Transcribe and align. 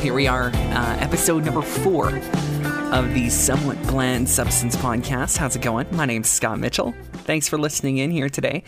here 0.00 0.14
we 0.14 0.26
are, 0.26 0.46
uh, 0.46 0.96
episode 0.98 1.44
number 1.44 1.60
four 1.60 2.08
of 2.90 3.12
the 3.12 3.28
Somewhat 3.28 3.80
Bland 3.82 4.30
Substance 4.30 4.74
Podcast. 4.74 5.36
How's 5.36 5.56
it 5.56 5.60
going? 5.60 5.94
My 5.94 6.06
name's 6.06 6.30
Scott 6.30 6.58
Mitchell. 6.58 6.94
Thanks 7.12 7.50
for 7.50 7.58
listening 7.58 7.98
in 7.98 8.10
here 8.10 8.30
today. 8.30 8.64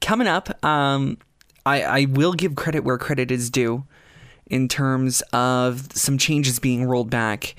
Coming 0.00 0.28
up, 0.28 0.64
um, 0.64 1.18
I, 1.66 1.82
I 1.82 2.04
will 2.04 2.32
give 2.32 2.54
credit 2.54 2.84
where 2.84 2.96
credit 2.96 3.32
is 3.32 3.50
due 3.50 3.86
in 4.46 4.68
terms 4.68 5.20
of 5.32 5.88
some 5.92 6.16
changes 6.16 6.60
being 6.60 6.84
rolled 6.84 7.10
back 7.10 7.56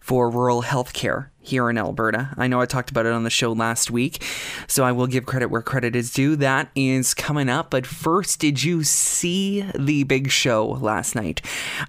for 0.00 0.28
rural 0.28 0.64
healthcare 0.64 1.28
here 1.44 1.70
in 1.70 1.78
Alberta. 1.78 2.30
I 2.36 2.46
know 2.46 2.60
I 2.60 2.66
talked 2.66 2.90
about 2.90 3.06
it 3.06 3.12
on 3.12 3.24
the 3.24 3.30
show 3.30 3.52
last 3.52 3.90
week, 3.90 4.24
so 4.66 4.84
I 4.84 4.92
will 4.92 5.06
give 5.06 5.26
credit 5.26 5.48
where 5.48 5.62
credit 5.62 5.94
is 5.94 6.12
due. 6.12 6.36
That 6.36 6.70
is 6.74 7.14
coming 7.14 7.48
up. 7.48 7.70
But 7.70 7.86
first, 7.86 8.40
did 8.40 8.62
you 8.62 8.82
see 8.82 9.62
the 9.78 10.04
big 10.04 10.30
show 10.30 10.66
last 10.66 11.14
night? 11.14 11.40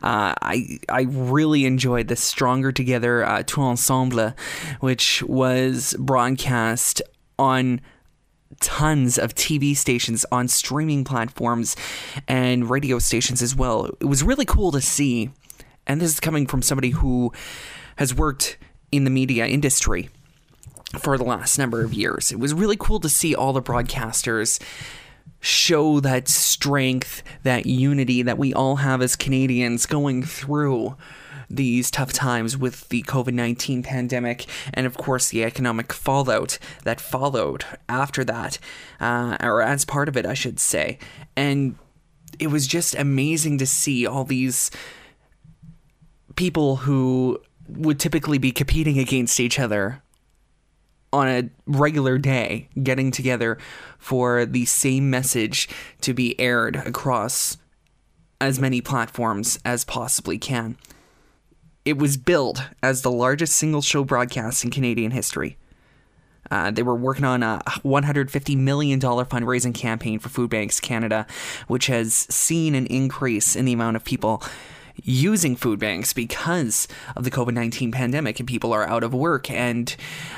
Uh, 0.04 0.36
I 0.42 0.80
I 0.90 1.02
really 1.10 1.66
enjoyed 1.66 2.08
the 2.08 2.16
Stronger 2.16 2.72
Together 2.72 3.24
uh, 3.26 3.44
Tout 3.46 3.64
Ensemble, 3.64 4.34
which 4.80 5.24
was 5.24 5.96
broadcast 5.98 7.02
on 7.40 7.82
tons 8.60 9.18
of 9.18 9.36
TV 9.36 9.76
stations 9.76 10.26
on 10.32 10.48
streaming 10.48 11.04
platforms 11.04 11.76
and 12.28 12.70
radio 12.70 13.00
stations 13.00 13.42
as 13.42 13.56
well. 13.56 13.86
It 14.00 14.06
was 14.06 14.24
really 14.24 14.46
cool 14.46 14.72
to 14.72 14.82
see. 14.82 15.32
And 15.88 16.02
this 16.02 16.12
is 16.14 16.20
coming 16.20 16.48
from 16.48 16.62
somebody 16.62 16.90
who 16.90 17.32
has 17.98 18.14
worked 18.14 18.58
in 18.92 19.04
the 19.04 19.10
media 19.10 19.46
industry 19.46 20.10
for 21.00 21.18
the 21.18 21.24
last 21.24 21.58
number 21.58 21.84
of 21.84 21.94
years. 21.94 22.32
It 22.32 22.40
was 22.40 22.54
really 22.54 22.78
cool 22.78 23.00
to 23.02 23.10
see 23.10 23.36
all 23.36 23.54
the 23.54 23.62
broadcasters 23.62 24.62
show 25.40 26.00
that 26.00 26.28
strength, 26.28 27.22
that 27.44 27.66
unity 27.66 28.22
that 28.22 28.38
we 28.38 28.54
all 28.54 28.78
have 28.78 29.02
as 29.02 29.16
Canadians 29.16 29.86
going 29.86 30.24
through 30.24 30.96
these 31.50 31.92
tough 31.92 32.12
times 32.12 32.58
with 32.58 32.90
the 32.90 33.04
COVID 33.04 33.34
19 33.34 33.84
pandemic 33.84 34.46
and, 34.74 34.88
of 34.88 34.98
course, 34.98 35.30
the 35.30 35.44
economic 35.44 35.94
fallout 35.94 36.58
that 36.84 37.00
followed 37.00 37.66
after 37.88 38.24
that, 38.24 38.58
uh, 39.00 39.38
or 39.42 39.62
as 39.62 39.86
part 39.86 40.10
of 40.10 40.18
it, 40.18 40.26
I 40.26 40.34
should 40.34 40.60
say. 40.60 40.98
And 41.36 41.76
it 42.40 42.48
was 42.48 42.68
just 42.68 42.96
amazing 42.96 43.60
to 43.60 43.68
see 43.68 44.08
all 44.08 44.24
these 44.24 44.72
people 46.36 46.78
who 46.78 47.40
would 47.68 48.00
typically 48.00 48.38
be 48.38 48.52
competing 48.52 49.00
against 49.00 49.40
each 49.40 49.60
other 49.60 50.02
on 51.12 51.28
a 51.28 51.50
regular 51.66 52.18
day, 52.18 52.68
getting 52.82 53.10
together 53.10 53.58
for 53.98 54.46
the 54.46 54.66
same 54.66 55.10
message 55.10 55.70
to 56.02 56.14
be 56.14 56.40
aired 56.40 56.76
across 56.76 57.58
as 58.42 58.60
many 58.60 58.82
platforms 58.82 59.58
as 59.64 59.86
possibly 59.86 60.38
can. 60.38 60.78
It 61.86 61.98
was 61.98 62.18
billed 62.18 62.64
as 62.84 63.02
the 63.02 63.12
largest 63.12 63.56
single 63.56 63.82
show 63.82 64.04
broadcast 64.04 64.64
in 64.66 64.72
Canadian 64.72 65.12
history. 65.12 65.58
Uh, 66.52 66.70
they 66.70 66.84
were 66.84 66.96
working 66.96 67.26
on 67.26 67.44
a 67.44 67.62
$150 67.66 68.58
million 68.58 69.00
fundraising 69.00 69.74
campaign 69.74 70.20
for 70.20 70.30
Food 70.30 70.50
Banks 70.50 70.80
Canada, 70.80 71.26
which 71.68 71.88
has 71.88 72.14
seen 72.14 72.76
an 72.76 72.86
increase 72.88 73.56
in 73.56 73.66
the 73.66 73.74
amount 73.74 73.96
of 73.96 74.04
people 74.04 74.44
using 75.04 75.56
food 75.56 75.80
banks 75.80 76.14
because 76.14 76.88
of 77.16 77.24
the 77.24 77.32
COVID 77.32 77.54
19 77.54 77.92
pandemic 77.92 78.40
and 78.40 78.48
people 78.48 78.74
are 78.74 78.88
out 78.88 79.04
of 79.04 79.14
work 79.14 79.50
and 79.50 79.96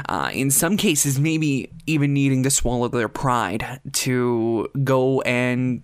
uh, 0.09 0.29
in 0.33 0.51
some 0.51 0.77
cases, 0.77 1.19
maybe 1.19 1.71
even 1.85 2.13
needing 2.13 2.43
to 2.43 2.49
swallow 2.49 2.87
their 2.87 3.09
pride 3.09 3.79
to 3.93 4.69
go 4.83 5.21
and 5.21 5.83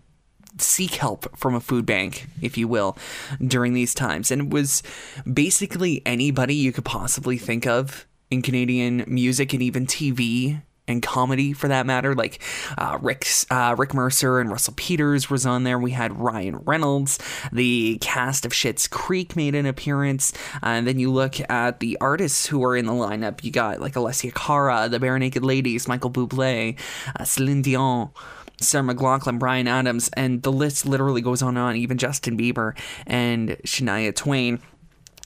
seek 0.57 0.95
help 0.95 1.35
from 1.37 1.55
a 1.55 1.59
food 1.59 1.85
bank, 1.85 2.27
if 2.41 2.57
you 2.57 2.67
will, 2.67 2.97
during 3.45 3.73
these 3.73 3.93
times. 3.93 4.31
And 4.31 4.43
it 4.43 4.49
was 4.49 4.83
basically 5.31 6.01
anybody 6.05 6.55
you 6.55 6.71
could 6.71 6.85
possibly 6.85 7.37
think 7.37 7.65
of 7.65 8.05
in 8.29 8.41
Canadian 8.41 9.03
music 9.07 9.53
and 9.53 9.61
even 9.61 9.85
TV 9.85 10.61
and 10.87 11.01
comedy 11.01 11.53
for 11.53 11.67
that 11.67 11.85
matter. 11.85 12.15
Like 12.15 12.41
uh, 12.77 12.97
Rick 13.01 13.27
uh, 13.49 13.75
Rick 13.77 13.93
Mercer 13.93 14.39
and 14.39 14.49
Russell 14.49 14.73
Peters 14.75 15.29
was 15.29 15.45
on 15.45 15.63
there. 15.63 15.79
We 15.79 15.91
had 15.91 16.19
Ryan 16.19 16.57
Reynolds. 16.57 17.19
The 17.51 17.97
cast 18.01 18.45
of 18.45 18.51
Schitt's 18.51 18.87
Creek 18.87 19.35
made 19.35 19.55
an 19.55 19.65
appearance. 19.65 20.33
Uh, 20.55 20.67
and 20.67 20.87
then 20.87 20.99
you 20.99 21.11
look 21.11 21.39
at 21.49 21.79
the 21.79 21.97
artists 22.01 22.47
who 22.47 22.63
are 22.63 22.75
in 22.75 22.85
the 22.85 22.93
lineup. 22.93 23.43
You 23.43 23.51
got 23.51 23.79
like 23.79 23.93
Alessia 23.93 24.33
Cara, 24.33 24.89
the 24.89 24.99
Barenaked 24.99 25.43
Ladies, 25.43 25.87
Michael 25.87 26.11
Bublé, 26.11 26.77
uh, 27.19 27.23
Celine 27.23 27.61
Dion. 27.61 28.11
Sarah 28.59 28.83
McLachlan, 28.83 29.39
Bryan 29.39 29.67
Adams, 29.67 30.09
and 30.13 30.41
the 30.41 30.51
list 30.51 30.85
literally 30.85 31.21
goes 31.21 31.41
on 31.41 31.49
and 31.49 31.57
on. 31.57 31.75
Even 31.75 31.97
Justin 31.97 32.37
Bieber 32.37 32.77
and 33.05 33.49
Shania 33.65 34.15
Twain 34.15 34.61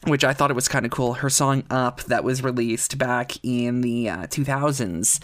which 0.05 0.23
I 0.23 0.33
thought 0.33 0.51
it 0.51 0.55
was 0.55 0.67
kind 0.67 0.85
of 0.85 0.91
cool. 0.91 1.15
Her 1.15 1.29
song 1.29 1.63
Up, 1.69 2.01
that 2.03 2.23
was 2.23 2.43
released 2.43 2.97
back 2.97 3.43
in 3.43 3.81
the 3.81 4.09
uh, 4.09 4.27
2000s, 4.27 5.23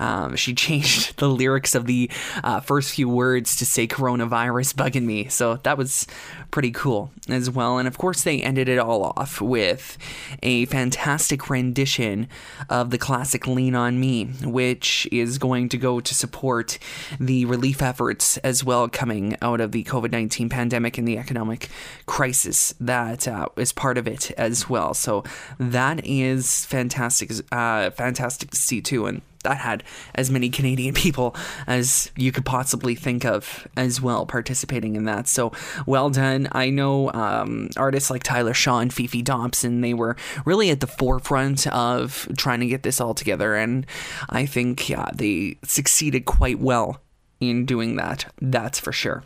um, 0.00 0.34
she 0.34 0.54
changed 0.66 1.18
the 1.18 1.28
lyrics 1.28 1.74
of 1.74 1.86
the 1.86 2.10
uh, 2.42 2.60
first 2.60 2.94
few 2.94 3.08
words 3.08 3.54
to 3.56 3.66
say 3.66 3.86
coronavirus 3.86 4.74
bugging 4.74 5.04
me. 5.04 5.28
So 5.28 5.56
that 5.56 5.78
was 5.78 6.06
pretty 6.50 6.72
cool 6.72 7.12
as 7.28 7.48
well. 7.48 7.78
And 7.78 7.86
of 7.86 7.98
course, 7.98 8.22
they 8.22 8.42
ended 8.42 8.68
it 8.68 8.78
all 8.78 9.12
off 9.16 9.40
with 9.40 9.96
a 10.42 10.64
fantastic 10.66 11.48
rendition 11.48 12.28
of 12.68 12.90
the 12.90 12.98
classic 12.98 13.46
Lean 13.46 13.74
on 13.74 14.00
Me, 14.00 14.24
which 14.24 15.06
is 15.12 15.38
going 15.38 15.68
to 15.68 15.76
go 15.76 16.00
to 16.00 16.14
support 16.14 16.78
the 17.18 17.44
relief 17.44 17.82
efforts 17.82 18.36
as 18.38 18.64
well 18.64 18.88
coming 18.88 19.36
out 19.42 19.60
of 19.60 19.72
the 19.72 19.84
COVID 19.84 20.10
19 20.10 20.48
pandemic 20.48 20.98
and 20.98 21.06
the 21.06 21.18
economic 21.18 21.68
crisis 22.06 22.74
that 22.80 23.28
uh, 23.28 23.46
is 23.56 23.72
part 23.72 23.98
of 23.98 24.08
it 24.08 24.30
as 24.32 24.68
well. 24.68 24.94
So 24.94 25.24
that 25.58 26.04
is 26.04 26.64
fantastic, 26.66 27.30
uh, 27.52 27.90
fantastic 27.90 28.50
to 28.50 28.56
see 28.56 28.80
too. 28.80 29.06
And 29.06 29.22
that 29.42 29.58
had 29.58 29.82
as 30.14 30.30
many 30.30 30.50
Canadian 30.50 30.94
people 30.94 31.34
as 31.66 32.10
you 32.16 32.32
could 32.32 32.44
possibly 32.44 32.94
think 32.94 33.24
of 33.24 33.66
as 33.76 34.00
well 34.00 34.26
participating 34.26 34.96
in 34.96 35.04
that. 35.04 35.28
So 35.28 35.52
well 35.86 36.10
done. 36.10 36.48
I 36.52 36.70
know 36.70 37.12
um, 37.12 37.70
artists 37.76 38.10
like 38.10 38.22
Tyler 38.22 38.54
Shaw 38.54 38.80
and 38.80 38.90
Fefe 38.90 39.24
Dobson, 39.24 39.80
they 39.80 39.94
were 39.94 40.16
really 40.44 40.70
at 40.70 40.80
the 40.80 40.86
forefront 40.86 41.66
of 41.68 42.28
trying 42.36 42.60
to 42.60 42.66
get 42.66 42.82
this 42.82 43.00
all 43.00 43.14
together. 43.14 43.54
And 43.54 43.86
I 44.28 44.46
think 44.46 44.88
yeah, 44.88 45.08
they 45.14 45.58
succeeded 45.64 46.24
quite 46.24 46.58
well 46.58 47.00
in 47.40 47.64
doing 47.64 47.96
that. 47.96 48.32
That's 48.40 48.78
for 48.78 48.92
sure. 48.92 49.24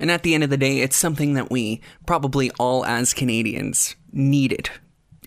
And 0.00 0.10
at 0.10 0.22
the 0.22 0.34
end 0.34 0.44
of 0.44 0.50
the 0.50 0.56
day, 0.56 0.80
it's 0.80 0.96
something 0.96 1.34
that 1.34 1.50
we 1.50 1.80
probably 2.04 2.50
all 2.58 2.84
as 2.84 3.14
Canadians 3.14 3.94
needed 4.12 4.70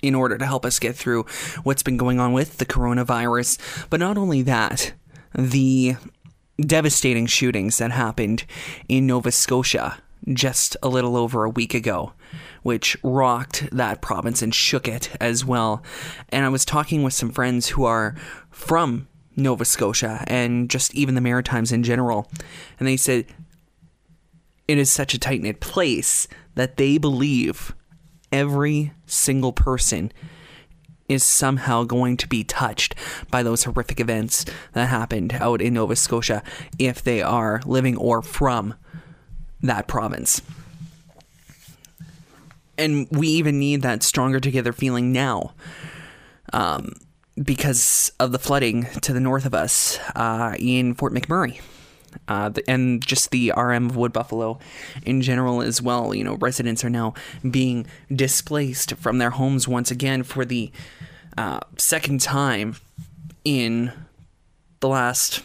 in 0.01 0.15
order 0.15 0.37
to 0.37 0.45
help 0.45 0.65
us 0.65 0.79
get 0.79 0.95
through 0.95 1.23
what's 1.63 1.83
been 1.83 1.97
going 1.97 2.19
on 2.19 2.33
with 2.33 2.57
the 2.57 2.65
coronavirus. 2.65 3.87
But 3.89 3.99
not 3.99 4.17
only 4.17 4.41
that, 4.43 4.93
the 5.33 5.95
devastating 6.59 7.25
shootings 7.25 7.77
that 7.77 7.91
happened 7.91 8.45
in 8.87 9.07
Nova 9.07 9.31
Scotia 9.31 10.01
just 10.33 10.75
a 10.81 10.89
little 10.89 11.15
over 11.15 11.43
a 11.43 11.49
week 11.49 11.73
ago, 11.73 12.13
which 12.63 12.97
rocked 13.03 13.69
that 13.71 14.01
province 14.01 14.41
and 14.41 14.53
shook 14.53 14.87
it 14.87 15.15
as 15.21 15.45
well. 15.45 15.83
And 16.29 16.45
I 16.45 16.49
was 16.49 16.65
talking 16.65 17.03
with 17.03 17.13
some 17.13 17.31
friends 17.31 17.69
who 17.69 17.85
are 17.85 18.15
from 18.49 19.07
Nova 19.35 19.65
Scotia 19.65 20.23
and 20.27 20.69
just 20.69 20.93
even 20.95 21.15
the 21.15 21.21
Maritimes 21.21 21.71
in 21.71 21.83
general, 21.83 22.29
and 22.79 22.87
they 22.87 22.97
said 22.97 23.25
it 24.67 24.77
is 24.77 24.91
such 24.91 25.13
a 25.13 25.19
tight 25.19 25.41
knit 25.41 25.59
place 25.59 26.27
that 26.55 26.77
they 26.77 26.97
believe 26.97 27.73
every 28.31 28.91
single 29.05 29.53
person 29.53 30.11
is 31.07 31.23
somehow 31.23 31.83
going 31.83 32.17
to 32.17 32.27
be 32.27 32.43
touched 32.43 32.93
by 33.31 33.41
those 33.41 33.63
horrific 33.63 33.99
events 33.99 34.45
that 34.73 34.87
happened 34.87 35.33
out 35.33 35.61
in 35.61 35.73
Nova 35.73 35.95
Scotia 35.95 36.43
if 36.77 37.01
they 37.01 37.21
are 37.21 37.61
living 37.65 37.95
or 37.97 38.21
from 38.21 38.73
that 39.61 39.87
province. 39.87 40.41
And 42.77 43.07
we 43.09 43.27
even 43.29 43.57
need 43.57 43.81
that 43.81 44.03
stronger 44.03 44.39
together 44.39 44.73
feeling 44.73 45.11
now 45.11 45.53
um, 46.53 46.93
because 47.41 48.11
of 48.19 48.31
the 48.31 48.39
flooding 48.39 48.85
to 49.01 49.13
the 49.13 49.19
north 49.19 49.45
of 49.45 49.53
us 49.53 49.97
uh, 50.15 50.55
in 50.59 50.93
Fort 50.93 51.13
McMurray 51.13 51.59
uh, 52.27 52.51
and 52.67 53.05
just 53.05 53.31
the 53.31 53.53
RM 53.55 53.89
of 53.89 53.95
Wood 53.97 54.13
Buffalo 54.13 54.59
in 55.03 55.21
general 55.21 55.61
as 55.61 55.81
well. 55.81 56.13
You 56.13 56.23
know, 56.23 56.35
residents 56.35 56.83
are 56.83 56.89
now 56.89 57.13
being 57.49 57.85
displaced 58.13 58.95
from 58.95 59.17
their 59.17 59.31
homes 59.31 59.67
once 59.67 59.91
again 59.91 60.23
for 60.23 60.45
the 60.45 60.71
uh, 61.37 61.59
second 61.77 62.21
time 62.21 62.75
in 63.43 63.91
the 64.79 64.87
last 64.87 65.43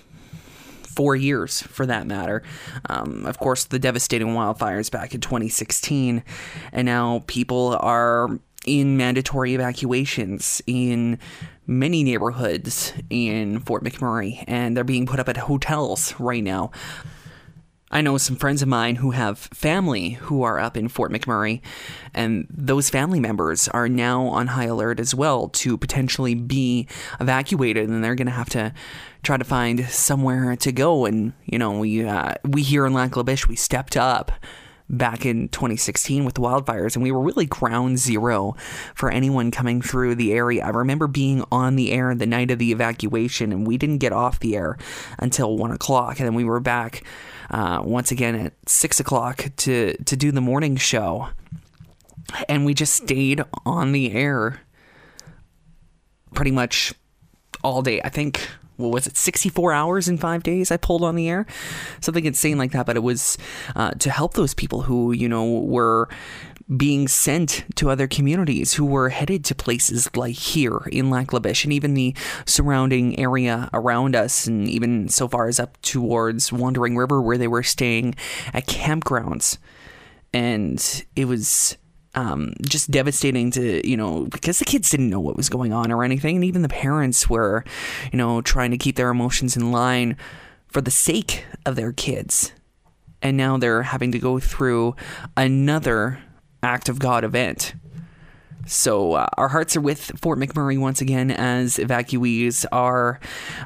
four 0.92 1.16
years, 1.16 1.62
for 1.62 1.86
that 1.86 2.06
matter. 2.06 2.42
Um, 2.88 3.24
of 3.26 3.38
course, 3.38 3.64
the 3.64 3.78
devastating 3.78 4.28
wildfires 4.28 4.90
back 4.90 5.14
in 5.14 5.20
2016, 5.20 6.22
and 6.72 6.86
now 6.86 7.24
people 7.26 7.76
are 7.80 8.38
in 8.66 8.96
mandatory 8.96 9.54
evacuations 9.54 10.62
in 10.66 11.18
many 11.66 12.04
neighborhoods 12.04 12.92
in 13.10 13.60
Fort 13.60 13.84
McMurray, 13.84 14.44
and 14.46 14.76
they're 14.76 14.84
being 14.84 15.06
put 15.06 15.20
up 15.20 15.28
at 15.28 15.36
hotels 15.36 16.14
right 16.18 16.42
now. 16.42 16.70
I 17.94 18.00
know 18.00 18.16
some 18.16 18.36
friends 18.36 18.62
of 18.62 18.68
mine 18.68 18.96
who 18.96 19.10
have 19.10 19.38
family 19.38 20.10
who 20.12 20.42
are 20.42 20.58
up 20.58 20.78
in 20.78 20.88
Fort 20.88 21.12
McMurray, 21.12 21.60
and 22.14 22.46
those 22.48 22.88
family 22.88 23.20
members 23.20 23.68
are 23.68 23.88
now 23.88 24.26
on 24.28 24.46
high 24.48 24.64
alert 24.64 24.98
as 24.98 25.14
well 25.14 25.48
to 25.48 25.76
potentially 25.76 26.34
be 26.34 26.88
evacuated, 27.20 27.90
and 27.90 28.02
they're 28.02 28.14
going 28.14 28.26
to 28.26 28.32
have 28.32 28.48
to 28.50 28.72
try 29.22 29.36
to 29.36 29.44
find 29.44 29.84
somewhere 29.90 30.56
to 30.56 30.72
go. 30.72 31.04
And 31.04 31.34
you 31.44 31.58
know, 31.58 31.78
we 31.78 32.06
uh, 32.06 32.34
we 32.44 32.62
here 32.62 32.86
in 32.86 32.94
Lac 32.94 33.14
La 33.14 33.24
Biche, 33.24 33.46
we 33.46 33.56
stepped 33.56 33.96
up 33.96 34.32
back 34.92 35.24
in 35.24 35.48
2016 35.48 36.24
with 36.24 36.34
the 36.34 36.40
wildfires, 36.42 36.94
and 36.94 37.02
we 37.02 37.10
were 37.10 37.20
really 37.20 37.46
ground 37.46 37.98
zero 37.98 38.54
for 38.94 39.10
anyone 39.10 39.50
coming 39.50 39.80
through 39.80 40.14
the 40.14 40.32
area. 40.32 40.64
I 40.64 40.68
remember 40.68 41.06
being 41.06 41.42
on 41.50 41.76
the 41.76 41.90
air 41.90 42.14
the 42.14 42.26
night 42.26 42.50
of 42.50 42.58
the 42.58 42.70
evacuation, 42.70 43.50
and 43.50 43.66
we 43.66 43.78
didn't 43.78 43.98
get 43.98 44.12
off 44.12 44.38
the 44.38 44.54
air 44.54 44.76
until 45.18 45.56
one 45.56 45.70
o'clock, 45.70 46.20
and 46.20 46.26
then 46.26 46.34
we 46.34 46.44
were 46.44 46.60
back 46.60 47.02
uh, 47.50 47.80
once 47.82 48.12
again 48.12 48.34
at 48.34 48.52
six 48.66 49.00
o'clock 49.00 49.46
to 49.56 49.96
to 50.04 50.16
do 50.16 50.30
the 50.30 50.40
morning 50.40 50.76
show, 50.76 51.28
and 52.48 52.64
we 52.64 52.74
just 52.74 52.94
stayed 52.94 53.42
on 53.64 53.92
the 53.92 54.12
air 54.12 54.60
pretty 56.34 56.50
much 56.50 56.94
all 57.64 57.82
day. 57.82 58.00
I 58.02 58.08
think 58.08 58.46
what 58.76 58.90
was 58.90 59.06
it 59.06 59.16
64 59.16 59.72
hours 59.72 60.08
in 60.08 60.18
five 60.18 60.42
days 60.42 60.70
i 60.70 60.76
pulled 60.76 61.02
on 61.02 61.14
the 61.14 61.28
air 61.28 61.46
something 62.00 62.24
insane 62.24 62.58
like 62.58 62.72
that 62.72 62.86
but 62.86 62.96
it 62.96 63.02
was 63.02 63.38
uh, 63.76 63.90
to 63.92 64.10
help 64.10 64.34
those 64.34 64.54
people 64.54 64.82
who 64.82 65.12
you 65.12 65.28
know 65.28 65.44
were 65.44 66.08
being 66.76 67.08
sent 67.08 67.64
to 67.76 67.90
other 67.90 68.06
communities 68.06 68.74
who 68.74 68.84
were 68.84 69.08
headed 69.08 69.44
to 69.44 69.54
places 69.54 70.08
like 70.16 70.34
here 70.34 70.78
in 70.90 71.10
Lac 71.10 71.32
La 71.32 71.38
Biche 71.38 71.64
and 71.64 71.72
even 71.72 71.94
the 71.94 72.14
surrounding 72.46 73.18
area 73.18 73.68
around 73.72 74.16
us, 74.16 74.46
and 74.46 74.68
even 74.68 75.08
so 75.08 75.28
far 75.28 75.48
as 75.48 75.60
up 75.60 75.80
towards 75.82 76.52
Wandering 76.52 76.96
River, 76.96 77.20
where 77.20 77.38
they 77.38 77.48
were 77.48 77.62
staying 77.62 78.14
at 78.52 78.66
campgrounds. 78.66 79.58
And 80.32 81.04
it 81.14 81.26
was 81.26 81.76
um, 82.14 82.54
just 82.62 82.90
devastating 82.90 83.50
to, 83.52 83.86
you 83.88 83.96
know, 83.96 84.26
because 84.26 84.58
the 84.58 84.64
kids 84.64 84.90
didn't 84.90 85.10
know 85.10 85.20
what 85.20 85.36
was 85.36 85.48
going 85.48 85.72
on 85.72 85.90
or 85.90 86.04
anything. 86.04 86.36
And 86.36 86.44
even 86.44 86.62
the 86.62 86.68
parents 86.68 87.30
were, 87.30 87.64
you 88.12 88.18
know, 88.18 88.42
trying 88.42 88.70
to 88.70 88.78
keep 88.78 88.96
their 88.96 89.10
emotions 89.10 89.56
in 89.56 89.72
line 89.72 90.16
for 90.68 90.80
the 90.80 90.90
sake 90.90 91.44
of 91.64 91.76
their 91.76 91.92
kids. 91.92 92.52
And 93.22 93.36
now 93.36 93.56
they're 93.56 93.82
having 93.82 94.12
to 94.12 94.18
go 94.18 94.38
through 94.38 94.96
another 95.36 96.18
act 96.62 96.88
of 96.88 96.98
God 96.98 97.24
event. 97.24 97.74
So 98.66 99.14
uh, 99.14 99.26
our 99.36 99.48
hearts 99.48 99.76
are 99.76 99.80
with 99.80 100.12
Fort 100.20 100.38
McMurray 100.38 100.78
once 100.78 101.00
again 101.00 101.30
as 101.30 101.78
evacuees 101.78 102.64
are 102.70 103.18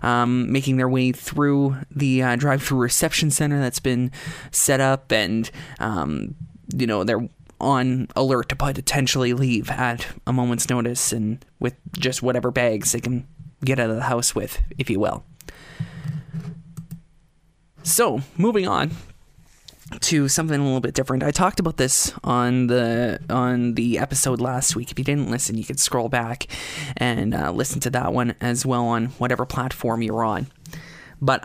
um, 0.03 0.51
making 0.51 0.79
their 0.79 0.89
way 0.89 1.13
through 1.13 1.77
the 1.91 2.23
uh, 2.23 2.37
drive-through 2.37 2.79
reception 2.79 3.31
center 3.31 3.61
that's 3.61 3.81
been 3.81 4.11
set 4.51 4.81
up, 4.81 5.13
and 5.13 5.51
um, 5.81 6.35
you 6.75 6.87
know 6.87 7.05
they're 7.05 7.29
on 7.61 8.09
alert 8.15 8.49
to 8.51 8.57
potentially 8.57 9.33
leave 9.33 9.71
at 9.71 10.07
a 10.27 10.33
moment's 10.33 10.69
notice, 10.69 11.13
and 11.13 11.45
with 11.59 11.75
just 11.99 12.23
whatever 12.23 12.51
bags 12.51 12.93
they 12.93 13.01
can 13.01 13.27
get 13.65 13.79
out 13.79 13.91
of 13.91 13.97
the 13.97 14.03
house 14.03 14.35
with, 14.35 14.63
if 14.79 14.91
you 14.91 15.01
will. 15.01 15.25
So 17.83 18.21
moving 18.37 18.67
on 18.67 18.91
to 20.01 20.29
something 20.29 20.61
a 20.61 20.65
little 20.65 20.81
bit 20.81 20.95
different. 20.95 21.23
I 21.23 21.31
talked 21.31 21.61
about 21.61 21.77
this 21.77 22.13
on 22.25 22.67
the 22.67 23.21
on 23.31 23.75
the 23.75 23.99
episode 23.99 24.41
last 24.41 24.75
week. 24.75 24.91
If 24.91 24.99
you 24.99 25.05
didn't 25.05 25.31
listen, 25.31 25.57
you 25.57 25.65
could 25.65 25.79
scroll 25.79 26.09
back 26.09 26.49
and 26.97 27.35
uh, 27.35 27.53
listen 27.53 27.81
to 27.81 27.91
that 27.91 28.13
one 28.13 28.35
as 28.41 28.67
well 28.67 28.87
on 28.87 29.07
whatever 29.19 29.47
platform 29.47 30.03
you're 30.03 30.25
on. 30.25 30.49
But 31.21 31.45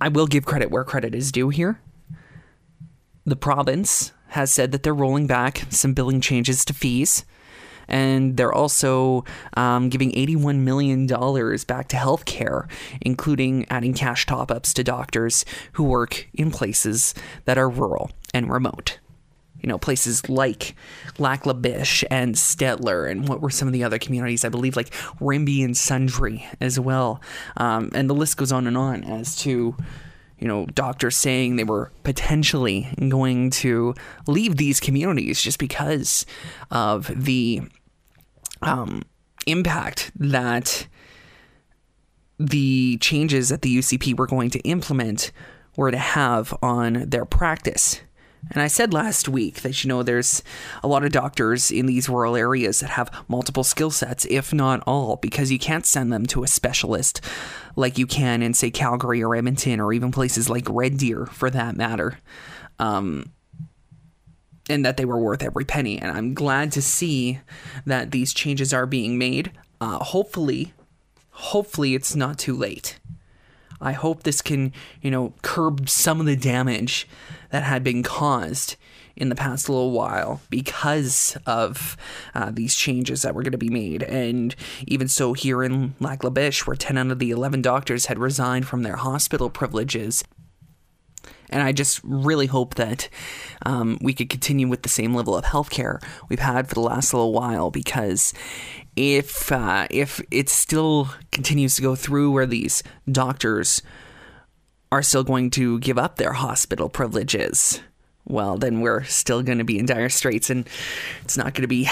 I 0.00 0.08
will 0.08 0.26
give 0.26 0.44
credit 0.46 0.70
where 0.70 0.84
credit 0.84 1.14
is 1.14 1.30
due 1.30 1.50
here. 1.50 1.80
The 3.26 3.36
province 3.36 4.12
has 4.34 4.52
said 4.52 4.72
that 4.72 4.82
they're 4.82 4.94
rolling 4.94 5.26
back 5.26 5.66
some 5.70 5.94
billing 5.94 6.20
changes 6.20 6.64
to 6.66 6.74
fees 6.74 7.24
and 7.88 8.36
they're 8.36 8.52
also 8.52 9.24
um, 9.56 9.88
giving 9.88 10.12
$81 10.12 10.58
million 10.58 11.06
back 11.06 11.88
to 11.88 11.96
healthcare, 11.96 12.68
including 13.00 13.66
adding 13.70 13.94
cash 13.94 14.26
top 14.26 14.50
ups 14.50 14.74
to 14.74 14.84
doctors 14.84 15.44
who 15.72 15.84
work 15.84 16.28
in 16.34 16.50
places 16.50 17.14
that 17.44 17.58
are 17.58 17.68
rural 17.68 18.10
and 18.32 18.50
remote. 18.50 18.98
You 19.60 19.68
know, 19.68 19.78
places 19.78 20.28
like 20.28 20.74
Lac 21.18 21.46
La 21.46 21.54
Biche 21.54 22.04
and 22.10 22.34
Stettler, 22.34 23.10
and 23.10 23.26
what 23.26 23.40
were 23.40 23.48
some 23.48 23.66
of 23.66 23.72
the 23.72 23.82
other 23.82 23.98
communities? 23.98 24.44
I 24.44 24.50
believe 24.50 24.76
like 24.76 24.92
Rimbey 25.20 25.64
and 25.64 25.74
Sundre 25.74 26.44
as 26.60 26.78
well. 26.78 27.22
Um, 27.56 27.88
and 27.94 28.10
the 28.10 28.14
list 28.14 28.36
goes 28.36 28.52
on 28.52 28.66
and 28.66 28.76
on 28.76 29.04
as 29.04 29.36
to 29.36 29.74
you 30.38 30.48
know, 30.48 30.66
doctors 30.66 31.16
saying 31.16 31.56
they 31.56 31.64
were 31.64 31.90
potentially 32.02 32.88
going 33.08 33.50
to 33.50 33.94
leave 34.26 34.56
these 34.56 34.80
communities 34.80 35.40
just 35.40 35.58
because 35.58 36.26
of 36.70 37.10
the 37.14 37.62
um, 38.62 39.02
impact 39.46 40.10
that 40.16 40.86
the 42.38 42.98
changes 42.98 43.48
that 43.48 43.62
the 43.62 43.78
UCP 43.78 44.16
were 44.18 44.26
going 44.26 44.50
to 44.50 44.58
implement 44.60 45.30
were 45.76 45.90
to 45.90 45.98
have 45.98 46.54
on 46.62 47.08
their 47.08 47.24
practice. 47.24 48.00
And 48.50 48.62
I 48.62 48.66
said 48.68 48.92
last 48.92 49.28
week 49.28 49.62
that, 49.62 49.82
you 49.82 49.88
know, 49.88 50.02
there's 50.02 50.42
a 50.82 50.88
lot 50.88 51.04
of 51.04 51.12
doctors 51.12 51.70
in 51.70 51.86
these 51.86 52.08
rural 52.08 52.36
areas 52.36 52.80
that 52.80 52.90
have 52.90 53.10
multiple 53.26 53.64
skill 53.64 53.90
sets, 53.90 54.26
if 54.26 54.52
not 54.52 54.82
all, 54.86 55.16
because 55.16 55.50
you 55.50 55.58
can't 55.58 55.86
send 55.86 56.12
them 56.12 56.26
to 56.26 56.44
a 56.44 56.48
specialist 56.48 57.20
like 57.74 57.98
you 57.98 58.06
can 58.06 58.42
in, 58.42 58.54
say, 58.54 58.70
Calgary 58.70 59.22
or 59.22 59.34
Edmonton 59.34 59.80
or 59.80 59.92
even 59.92 60.12
places 60.12 60.48
like 60.48 60.66
Red 60.68 60.98
Deer 60.98 61.26
for 61.26 61.50
that 61.50 61.76
matter. 61.76 62.18
Um, 62.78 63.32
and 64.68 64.84
that 64.84 64.96
they 64.96 65.04
were 65.04 65.18
worth 65.18 65.42
every 65.42 65.64
penny. 65.64 65.98
And 65.98 66.10
I'm 66.10 66.34
glad 66.34 66.72
to 66.72 66.82
see 66.82 67.40
that 67.84 68.10
these 68.10 68.32
changes 68.32 68.72
are 68.72 68.86
being 68.86 69.18
made. 69.18 69.52
Uh, 69.80 69.98
hopefully, 69.98 70.72
hopefully 71.30 71.94
it's 71.94 72.16
not 72.16 72.38
too 72.38 72.56
late. 72.56 72.98
I 73.80 73.92
hope 73.92 74.22
this 74.22 74.40
can, 74.40 74.72
you 75.02 75.10
know, 75.10 75.34
curb 75.42 75.88
some 75.90 76.20
of 76.20 76.26
the 76.26 76.36
damage 76.36 77.06
that 77.54 77.62
had 77.62 77.84
been 77.84 78.02
caused 78.02 78.74
in 79.14 79.28
the 79.28 79.36
past 79.36 79.68
little 79.68 79.92
while 79.92 80.40
because 80.50 81.38
of 81.46 81.96
uh, 82.34 82.50
these 82.52 82.74
changes 82.74 83.22
that 83.22 83.32
were 83.32 83.44
going 83.44 83.52
to 83.52 83.58
be 83.58 83.70
made. 83.70 84.02
And 84.02 84.56
even 84.88 85.06
so, 85.06 85.34
here 85.34 85.62
in 85.62 85.94
Lac 86.00 86.24
La 86.24 86.30
Biche, 86.30 86.66
where 86.66 86.74
10 86.74 86.98
out 86.98 87.12
of 87.12 87.20
the 87.20 87.30
11 87.30 87.62
doctors 87.62 88.06
had 88.06 88.18
resigned 88.18 88.66
from 88.66 88.82
their 88.82 88.96
hospital 88.96 89.50
privileges, 89.50 90.24
and 91.48 91.62
I 91.62 91.70
just 91.70 92.00
really 92.02 92.46
hope 92.46 92.74
that 92.74 93.08
um, 93.64 93.98
we 94.00 94.14
could 94.14 94.30
continue 94.30 94.66
with 94.66 94.82
the 94.82 94.88
same 94.88 95.14
level 95.14 95.36
of 95.36 95.44
healthcare 95.44 96.02
we've 96.28 96.40
had 96.40 96.66
for 96.66 96.74
the 96.74 96.80
last 96.80 97.14
little 97.14 97.32
while 97.32 97.70
because 97.70 98.34
if 98.96 99.52
uh, 99.52 99.86
if 99.90 100.20
it 100.32 100.48
still 100.48 101.10
continues 101.30 101.76
to 101.76 101.82
go 101.82 101.94
through 101.94 102.32
where 102.32 102.46
these 102.46 102.82
doctors 103.08 103.80
are 104.94 105.02
still 105.02 105.24
going 105.24 105.50
to 105.50 105.80
give 105.80 105.98
up 105.98 106.16
their 106.16 106.32
hospital 106.32 106.88
privileges, 106.88 107.80
well, 108.26 108.56
then 108.56 108.80
we're 108.80 109.02
still 109.02 109.42
going 109.42 109.58
to 109.58 109.64
be 109.64 109.76
in 109.76 109.86
dire 109.86 110.08
straits, 110.08 110.50
and 110.50 110.68
it's 111.24 111.36
not 111.36 111.52
going 111.52 111.62
to 111.62 111.68
be 111.68 111.90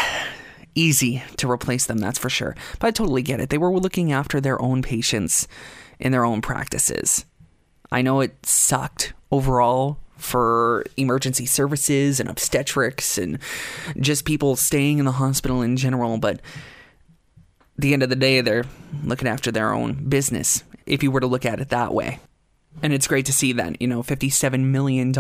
easy 0.76 1.21
to 1.37 1.50
replace 1.50 1.87
them, 1.87 1.99
that's 1.99 2.21
for 2.21 2.30
sure. 2.30 2.54
But 2.78 2.87
I 2.87 2.90
totally 2.92 3.23
get 3.23 3.40
it. 3.40 3.50
They 3.50 3.59
were 3.59 3.76
looking 3.76 4.12
after 4.12 4.40
their 4.40 4.62
own 4.62 4.82
patients 4.82 5.49
in 5.99 6.12
their 6.12 6.25
own 6.25 6.42
practices. 6.42 7.25
I 7.90 8.02
know 8.02 8.21
it 8.21 8.47
sucked 8.47 9.14
overall 9.32 9.99
for 10.16 10.85
emergency 10.97 11.47
services 11.47 12.21
and 12.21 12.30
obstetrics 12.30 13.18
and 13.18 13.40
just 13.99 14.25
people 14.25 14.54
staying 14.54 15.00
in 15.00 15.06
the 15.06 15.12
hospital 15.12 15.61
in 15.61 15.76
general, 15.76 16.18
but 16.18 16.40
the 17.76 17.94
end 17.94 18.04
of 18.04 18.11
the 18.11 18.16
day, 18.16 18.40
they're 18.42 18.64
looking 19.02 19.26
after 19.26 19.50
their 19.50 19.73
own 19.73 20.09
business, 20.09 20.62
if 20.87 21.02
you 21.02 21.11
were 21.11 21.18
to 21.18 21.26
look 21.26 21.44
at 21.44 21.59
it 21.59 21.71
that 21.71 21.92
way. 21.92 22.21
And 22.83 22.93
it's 22.93 23.07
great 23.07 23.26
to 23.26 23.33
see 23.33 23.52
that, 23.52 23.81
you 23.81 23.88
know, 23.88 24.02
$57 24.02 24.64
million 24.64 25.12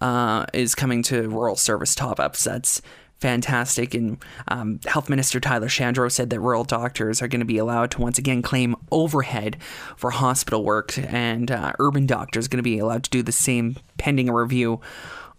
uh, 0.00 0.46
is 0.52 0.74
coming 0.74 1.02
to 1.04 1.28
rural 1.28 1.56
service 1.56 1.94
top 1.94 2.20
ups. 2.20 2.44
That's 2.44 2.80
fantastic. 3.18 3.94
And 3.94 4.18
um, 4.46 4.80
Health 4.86 5.08
Minister 5.08 5.40
Tyler 5.40 5.68
Shandro 5.68 6.10
said 6.10 6.30
that 6.30 6.40
rural 6.40 6.64
doctors 6.64 7.20
are 7.20 7.28
going 7.28 7.40
to 7.40 7.46
be 7.46 7.58
allowed 7.58 7.90
to 7.92 8.00
once 8.00 8.18
again 8.18 8.42
claim 8.42 8.76
overhead 8.90 9.56
for 9.96 10.10
hospital 10.10 10.64
work, 10.64 10.96
and 10.98 11.50
uh, 11.50 11.72
urban 11.78 12.06
doctors 12.06 12.48
going 12.48 12.58
to 12.58 12.62
be 12.62 12.78
allowed 12.78 13.04
to 13.04 13.10
do 13.10 13.22
the 13.22 13.32
same 13.32 13.76
pending 13.98 14.28
a 14.28 14.34
review 14.34 14.80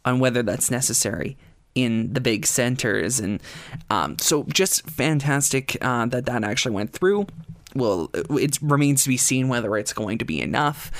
on 0.06 0.20
whether 0.20 0.44
that's 0.44 0.70
necessary 0.70 1.38
in 1.76 2.14
the 2.14 2.22
big 2.22 2.46
centers. 2.46 3.20
And 3.20 3.42
um, 3.90 4.18
so, 4.20 4.44
just 4.44 4.90
fantastic 4.90 5.78
uh, 5.82 6.06
that 6.08 6.26
that 6.26 6.44
actually 6.44 6.76
went 6.76 6.92
through. 6.92 7.28
Well, 7.76 8.10
it 8.14 8.58
remains 8.62 9.04
to 9.04 9.10
be 9.10 9.18
seen 9.18 9.48
whether 9.48 9.78
it's 9.78 9.94
going 9.94 10.18
to 10.20 10.26
be 10.26 10.42
enough 10.42 10.92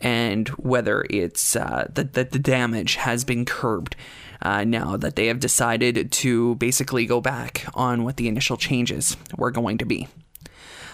and 0.00 0.48
whether 0.50 1.04
it's 1.10 1.56
uh, 1.56 1.88
that, 1.94 2.12
the 2.12 2.38
damage 2.38 2.96
has 2.96 3.24
been 3.24 3.44
curbed 3.44 3.96
uh, 4.42 4.64
now 4.64 4.96
that 4.96 5.16
they 5.16 5.26
have 5.26 5.40
decided 5.40 6.12
to 6.12 6.54
basically 6.56 7.06
go 7.06 7.20
back 7.20 7.66
on 7.74 8.04
what 8.04 8.16
the 8.16 8.28
initial 8.28 8.56
changes 8.56 9.16
were 9.36 9.50
going 9.50 9.78
to 9.78 9.84
be. 9.84 10.06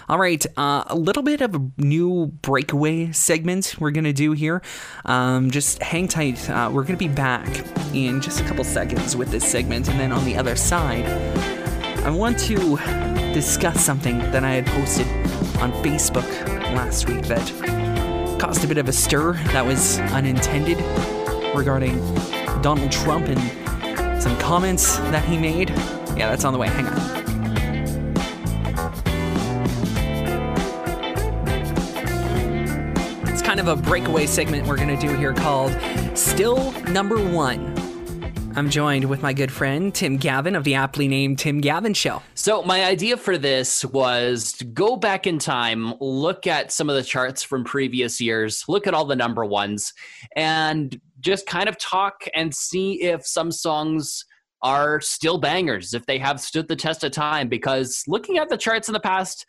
All 0.07 0.19
right, 0.19 0.45
uh, 0.59 0.85
a 0.87 0.95
little 0.95 1.23
bit 1.23 1.41
of 1.41 1.55
a 1.55 1.71
new 1.79 2.27
breakaway 2.43 3.11
segment 3.13 3.77
we're 3.79 3.91
going 3.91 4.05
to 4.05 4.13
do 4.13 4.33
here. 4.33 4.61
Um, 5.07 5.51
just 5.51 5.83
hang 5.83 6.09
tight. 6.09 6.49
Uh, 6.49 6.71
we're 6.71 6.83
going 6.83 6.99
to 6.99 7.09
be 7.09 7.09
back 7.09 7.49
in 7.95 8.21
just 8.21 8.39
a 8.41 8.45
couple 8.45 8.65
seconds 8.65 9.17
with 9.17 9.31
this 9.31 9.51
segment. 9.51 9.89
And 9.89 9.99
then 9.99 10.13
on 10.13 10.27
the 10.27 10.37
other 10.37 10.57
side, 10.57 11.07
I 12.05 12.11
want 12.11 12.39
to 12.41 12.77
discuss 13.35 13.85
something 13.85 14.19
that 14.19 14.45
I 14.45 14.53
had 14.53 14.67
posted 14.67 15.09
on 15.61 15.73
Facebook 15.83 16.23
last 16.73 17.09
week 17.09 17.23
that 17.27 18.39
caused 18.41 18.63
a 18.65 18.69
bit 18.69 18.79
of 18.79 18.89
a 18.89 18.93
stir 18.93 19.33
that 19.53 19.67
was 19.67 19.99
unintended 20.13 20.79
regarding 21.53 21.99
Donald 22.63 22.93
Trump 22.93 23.27
and 23.27 24.23
some 24.23 24.39
comments 24.39 24.99
that 24.99 25.25
he 25.25 25.37
made. 25.37 25.71
Yeah, 26.17 26.31
that's 26.31 26.45
on 26.45 26.53
the 26.53 26.59
way. 26.61 26.69
Hang 26.69 26.87
on. 26.87 27.25
It's 33.27 33.43
kind 33.43 33.59
of 33.59 33.67
a 33.67 33.75
breakaway 33.75 34.27
segment 34.27 34.65
we're 34.69 34.77
going 34.77 34.97
to 34.97 35.07
do 35.07 35.13
here 35.13 35.35
called 35.35 35.77
Still 36.17 36.71
Number 36.83 37.17
One. 37.17 37.74
I'm 38.57 38.71
joined 38.71 39.07
with 39.07 39.21
my 39.21 39.33
good 39.33 39.51
friend 39.51 39.93
Tim 39.93 40.17
Gavin 40.17 40.55
of 40.55 40.63
the 40.63 40.77
aptly 40.77 41.09
named 41.09 41.41
Tim 41.41 41.61
Gavin 41.61 41.93
Show. 41.93 42.23
So, 42.37 42.63
my 42.63 42.85
idea 42.85 43.17
for 43.17 43.37
this 43.37 43.85
was 43.85 44.53
to 44.53 44.65
go 44.65 44.95
back 44.95 45.27
in 45.27 45.41
time, 45.41 45.95
look 46.01 46.47
at 46.47 46.71
some 46.71 46.89
of 46.89 46.95
the 46.95 47.03
charts 47.03 47.43
from 47.43 47.65
previous 47.65 48.21
years, 48.21 48.65
look 48.69 48.87
at 48.87 48.95
all 48.95 49.07
the 49.07 49.17
number 49.17 49.45
ones, 49.45 49.93
and 50.37 51.01
just 51.19 51.47
kind 51.47 51.69
of 51.69 51.77
talk 51.79 52.29
and 52.33 52.55
see 52.55 53.03
if 53.03 53.27
some 53.27 53.51
songs 53.51 54.25
are 54.63 55.01
still 55.01 55.39
bangers, 55.39 55.93
if 55.93 56.07
they 56.07 56.19
have 56.19 56.41
stood 56.41 56.69
the 56.69 56.77
test 56.77 57.03
of 57.03 57.11
time. 57.11 57.49
Because 57.49 58.05
looking 58.07 58.39
at 58.39 58.49
the 58.49 58.57
charts 58.57 58.89
in 58.89 58.93
the 58.93 59.01
past, 59.01 59.47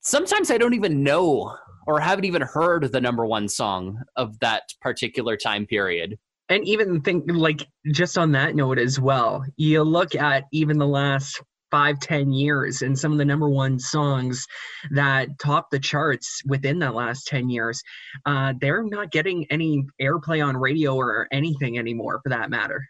sometimes 0.00 0.50
I 0.50 0.58
don't 0.58 0.74
even 0.74 1.02
know 1.02 1.56
or 1.86 1.98
haven't 1.98 2.26
even 2.26 2.42
heard 2.42 2.92
the 2.92 3.00
number 3.00 3.24
one 3.24 3.48
song 3.48 4.02
of 4.16 4.38
that 4.40 4.64
particular 4.82 5.34
time 5.34 5.64
period. 5.64 6.18
And 6.48 6.66
even 6.66 7.00
think 7.02 7.24
like 7.28 7.66
just 7.92 8.16
on 8.16 8.32
that 8.32 8.56
note 8.56 8.78
as 8.78 8.98
well, 8.98 9.44
you 9.56 9.82
look 9.82 10.14
at 10.14 10.44
even 10.52 10.78
the 10.78 10.86
last 10.86 11.40
five, 11.70 11.98
ten 12.00 12.32
years 12.32 12.80
and 12.80 12.98
some 12.98 13.12
of 13.12 13.18
the 13.18 13.24
number 13.24 13.48
one 13.48 13.78
songs 13.78 14.46
that 14.90 15.28
top 15.38 15.70
the 15.70 15.78
charts 15.78 16.40
within 16.46 16.78
that 16.78 16.94
last 16.94 17.26
10 17.26 17.50
years, 17.50 17.82
uh, 18.24 18.54
they're 18.60 18.82
not 18.82 19.10
getting 19.10 19.46
any 19.50 19.84
airplay 20.00 20.44
on 20.44 20.56
radio 20.56 20.94
or 20.96 21.28
anything 21.30 21.78
anymore 21.78 22.20
for 22.22 22.30
that 22.30 22.48
matter. 22.48 22.82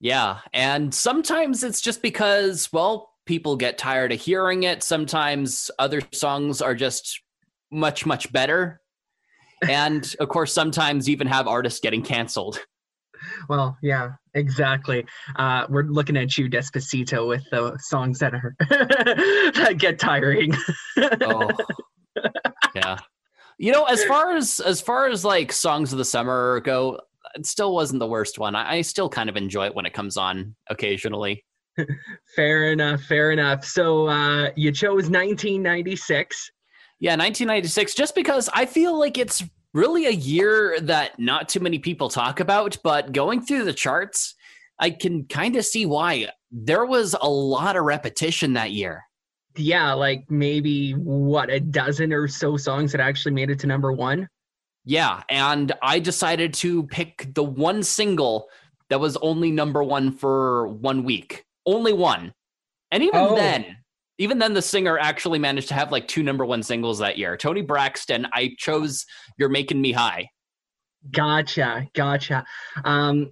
Yeah. 0.00 0.38
And 0.52 0.94
sometimes 0.94 1.64
it's 1.64 1.80
just 1.80 2.02
because, 2.02 2.72
well, 2.72 3.10
people 3.26 3.56
get 3.56 3.78
tired 3.78 4.12
of 4.12 4.20
hearing 4.20 4.64
it. 4.64 4.82
Sometimes 4.82 5.70
other 5.78 6.00
songs 6.12 6.60
are 6.62 6.74
just 6.74 7.20
much 7.72 8.04
much 8.04 8.30
better 8.32 8.82
and 9.68 10.14
of 10.20 10.28
course 10.28 10.52
sometimes 10.52 11.08
even 11.08 11.26
have 11.26 11.48
artists 11.48 11.80
getting 11.80 12.02
canceled 12.02 12.60
well 13.48 13.76
yeah 13.82 14.10
exactly. 14.34 15.04
Uh, 15.36 15.66
we're 15.68 15.84
looking 15.84 16.16
at 16.16 16.36
you 16.38 16.48
despacito 16.48 17.28
with 17.28 17.44
the 17.50 17.76
songs 17.78 18.18
that 18.18 18.34
are 18.34 18.54
that 18.68 19.74
get 19.78 19.98
tiring. 19.98 20.54
Oh 21.20 21.50
yeah. 22.74 22.98
You 23.58 23.72
know 23.72 23.84
as 23.84 24.04
far 24.04 24.36
as 24.36 24.60
as 24.60 24.80
far 24.80 25.08
as 25.08 25.24
like 25.24 25.52
songs 25.52 25.92
of 25.92 25.98
the 25.98 26.04
summer 26.04 26.60
go 26.60 26.98
it 27.34 27.46
still 27.46 27.74
wasn't 27.74 28.00
the 28.00 28.06
worst 28.06 28.38
one. 28.38 28.54
I, 28.54 28.76
I 28.76 28.80
still 28.82 29.08
kind 29.08 29.30
of 29.30 29.36
enjoy 29.36 29.66
it 29.66 29.74
when 29.74 29.86
it 29.86 29.94
comes 29.94 30.16
on 30.16 30.54
occasionally. 30.68 31.44
Fair 32.36 32.72
enough 32.72 33.02
fair 33.02 33.30
enough. 33.32 33.64
So 33.64 34.06
uh, 34.08 34.50
you 34.56 34.72
chose 34.72 35.08
1996 35.08 36.50
yeah, 37.02 37.16
1996, 37.16 37.94
just 37.94 38.14
because 38.14 38.48
I 38.54 38.64
feel 38.64 38.96
like 38.96 39.18
it's 39.18 39.42
really 39.74 40.06
a 40.06 40.10
year 40.10 40.78
that 40.80 41.18
not 41.18 41.48
too 41.48 41.60
many 41.60 41.78
people 41.78 42.08
talk 42.08 42.40
about, 42.40 42.76
but 42.82 43.12
going 43.12 43.40
through 43.42 43.64
the 43.64 43.72
charts, 43.72 44.34
I 44.78 44.90
can 44.90 45.24
kind 45.26 45.56
of 45.56 45.64
see 45.64 45.86
why. 45.86 46.28
There 46.50 46.84
was 46.84 47.14
a 47.20 47.28
lot 47.28 47.76
of 47.76 47.84
repetition 47.84 48.52
that 48.54 48.72
year. 48.72 49.04
Yeah, 49.56 49.92
like 49.92 50.24
maybe 50.30 50.92
what, 50.92 51.50
a 51.50 51.60
dozen 51.60 52.12
or 52.12 52.26
so 52.28 52.56
songs 52.56 52.92
that 52.92 53.00
actually 53.00 53.32
made 53.32 53.50
it 53.50 53.58
to 53.60 53.66
number 53.66 53.92
one? 53.92 54.28
Yeah, 54.84 55.22
and 55.28 55.72
I 55.82 55.98
decided 55.98 56.54
to 56.54 56.84
pick 56.84 57.32
the 57.34 57.44
one 57.44 57.82
single 57.82 58.48
that 58.88 59.00
was 59.00 59.16
only 59.18 59.50
number 59.50 59.82
one 59.82 60.12
for 60.12 60.68
one 60.68 61.04
week. 61.04 61.44
Only 61.64 61.92
one. 61.92 62.34
And 62.90 63.02
even 63.02 63.20
oh. 63.20 63.36
then, 63.36 63.76
even 64.18 64.38
then 64.38 64.54
the 64.54 64.62
singer 64.62 64.98
actually 64.98 65.38
managed 65.38 65.68
to 65.68 65.74
have 65.74 65.92
like 65.92 66.06
two 66.06 66.22
number 66.22 66.44
one 66.44 66.62
singles 66.62 66.98
that 66.98 67.18
year. 67.18 67.36
Toni 67.36 67.62
Braxton 67.62 68.26
i 68.32 68.54
chose 68.58 69.06
you're 69.38 69.48
making 69.48 69.80
me 69.80 69.92
high. 69.92 70.28
Gotcha 71.10 71.88
gotcha. 71.94 72.44
Um 72.84 73.30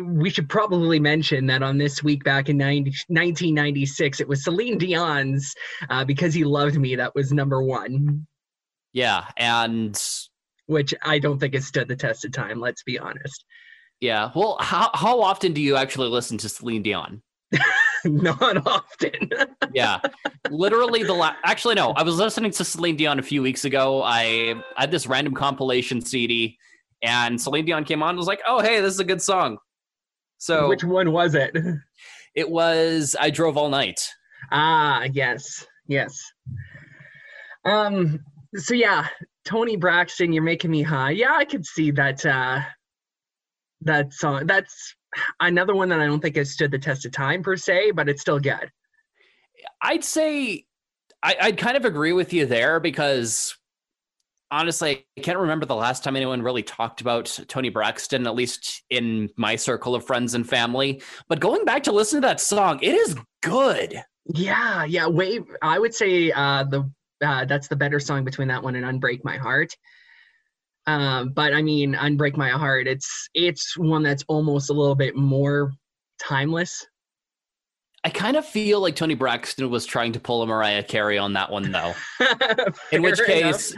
we 0.00 0.30
should 0.30 0.48
probably 0.48 1.00
mention 1.00 1.46
that 1.46 1.62
on 1.62 1.76
this 1.76 2.04
week 2.04 2.22
back 2.22 2.48
in 2.48 2.56
90, 2.56 2.90
1996 3.08 4.20
it 4.20 4.28
was 4.28 4.44
celine 4.44 4.78
dion's 4.78 5.54
uh, 5.90 6.04
because 6.04 6.32
he 6.32 6.44
loved 6.44 6.76
me 6.76 6.94
that 6.96 7.14
was 7.14 7.32
number 7.32 7.62
one. 7.62 8.26
Yeah 8.92 9.24
and 9.36 10.00
which 10.66 10.94
i 11.02 11.18
don't 11.18 11.38
think 11.38 11.54
has 11.54 11.66
stood 11.66 11.88
the 11.88 11.96
test 11.96 12.24
of 12.24 12.32
time 12.32 12.60
let's 12.60 12.82
be 12.84 12.98
honest. 12.98 13.44
Yeah 14.00 14.30
well 14.34 14.56
how, 14.60 14.90
how 14.94 15.20
often 15.20 15.52
do 15.52 15.60
you 15.60 15.76
actually 15.76 16.08
listen 16.08 16.38
to 16.38 16.48
celine 16.48 16.82
dion 16.82 17.22
Not 18.04 18.66
often. 18.66 19.30
yeah. 19.74 20.00
Literally 20.50 21.02
the 21.02 21.12
last 21.12 21.38
actually 21.44 21.74
no, 21.74 21.90
I 21.90 22.02
was 22.02 22.16
listening 22.16 22.50
to 22.52 22.64
Celine 22.64 22.96
Dion 22.96 23.18
a 23.18 23.22
few 23.22 23.42
weeks 23.42 23.64
ago. 23.64 24.02
I, 24.02 24.54
I 24.76 24.82
had 24.82 24.90
this 24.90 25.06
random 25.06 25.34
compilation 25.34 26.00
CD 26.00 26.58
and 27.02 27.40
Celine 27.40 27.64
Dion 27.64 27.84
came 27.84 28.02
on 28.02 28.10
and 28.10 28.18
was 28.18 28.26
like, 28.26 28.40
"Oh, 28.46 28.60
hey, 28.60 28.80
this 28.80 28.94
is 28.94 29.00
a 29.00 29.04
good 29.04 29.22
song." 29.22 29.58
So 30.38 30.68
Which 30.68 30.84
one 30.84 31.12
was 31.12 31.34
it? 31.34 31.56
It 32.34 32.48
was 32.48 33.14
I 33.20 33.28
drove 33.28 33.58
all 33.58 33.68
night. 33.68 34.08
Ah, 34.50 35.02
yes. 35.12 35.66
Yes. 35.86 36.18
Um 37.66 38.20
so 38.56 38.72
yeah, 38.72 39.06
Toni 39.44 39.76
Braxton, 39.76 40.32
you're 40.32 40.42
making 40.42 40.70
me 40.70 40.80
high. 40.80 41.10
Yeah, 41.10 41.34
I 41.36 41.44
could 41.44 41.66
see 41.66 41.90
that 41.90 42.24
uh 42.24 42.60
that 43.82 44.14
song. 44.14 44.46
That's 44.46 44.94
another 45.40 45.74
one 45.74 45.88
that 45.90 46.00
I 46.00 46.06
don't 46.06 46.20
think 46.20 46.36
has 46.36 46.50
stood 46.50 46.70
the 46.70 46.78
test 46.78 47.04
of 47.04 47.12
time 47.12 47.42
per 47.42 47.56
se, 47.56 47.92
but 47.92 48.08
it's 48.08 48.20
still 48.20 48.40
good. 48.40 48.70
I'd 49.80 50.04
say 50.04 50.64
I, 51.22 51.36
I'd 51.40 51.58
kind 51.58 51.76
of 51.76 51.84
agree 51.84 52.12
with 52.12 52.32
you 52.32 52.46
there 52.46 52.80
because 52.80 53.56
honestly, 54.50 55.06
I 55.18 55.20
can't 55.22 55.38
remember 55.38 55.66
the 55.66 55.74
last 55.74 56.04
time 56.04 56.16
anyone 56.16 56.42
really 56.42 56.62
talked 56.62 57.00
about 57.00 57.38
Toni 57.48 57.70
Braxton, 57.70 58.26
at 58.26 58.34
least 58.34 58.82
in 58.90 59.30
my 59.36 59.56
circle 59.56 59.94
of 59.94 60.06
friends 60.06 60.34
and 60.34 60.48
family. 60.48 61.02
But 61.28 61.40
going 61.40 61.64
back 61.64 61.84
to 61.84 61.92
listen 61.92 62.20
to 62.20 62.26
that 62.26 62.40
song, 62.40 62.78
it 62.82 62.94
is 62.94 63.16
good. 63.42 64.02
Yeah, 64.26 64.84
yeah. 64.84 65.06
Wave. 65.08 65.44
I 65.62 65.78
would 65.78 65.94
say 65.94 66.30
uh, 66.30 66.64
the 66.64 66.90
uh, 67.24 67.44
that's 67.44 67.68
the 67.68 67.76
better 67.76 67.98
song 67.98 68.24
between 68.24 68.48
that 68.48 68.62
one 68.62 68.76
and 68.76 68.84
"Unbreak 68.84 69.24
My 69.24 69.36
Heart." 69.36 69.74
Um, 70.86 71.30
but 71.30 71.54
I 71.54 71.62
mean, 71.62 71.94
Unbreak 71.94 72.36
My 72.36 72.50
Heart, 72.50 72.88
it's 72.88 73.28
it's 73.34 73.76
one 73.78 74.02
that's 74.02 74.24
almost 74.28 74.70
a 74.70 74.72
little 74.72 74.94
bit 74.94 75.16
more 75.16 75.72
timeless. 76.18 76.86
I 78.04 78.10
kind 78.10 78.36
of 78.36 78.44
feel 78.44 78.80
like 78.80 78.96
Toni 78.96 79.14
Braxton 79.14 79.70
was 79.70 79.86
trying 79.86 80.12
to 80.12 80.20
pull 80.20 80.42
a 80.42 80.46
Mariah 80.46 80.82
Carey 80.82 81.18
on 81.18 81.34
that 81.34 81.50
one, 81.50 81.70
though. 81.70 81.94
in 82.92 83.00
which 83.00 83.20
case, 83.22 83.76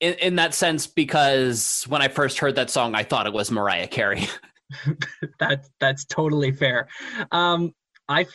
in, 0.00 0.12
in 0.14 0.36
that 0.36 0.52
sense, 0.52 0.86
because 0.86 1.84
when 1.88 2.02
I 2.02 2.08
first 2.08 2.38
heard 2.38 2.56
that 2.56 2.68
song, 2.68 2.94
I 2.94 3.02
thought 3.02 3.26
it 3.26 3.32
was 3.32 3.50
Mariah 3.50 3.88
Carey. 3.88 4.28
that's 5.38 5.70
that's 5.80 6.04
totally 6.04 6.52
fair. 6.52 6.88
Um, 7.30 7.72
I 8.08 8.26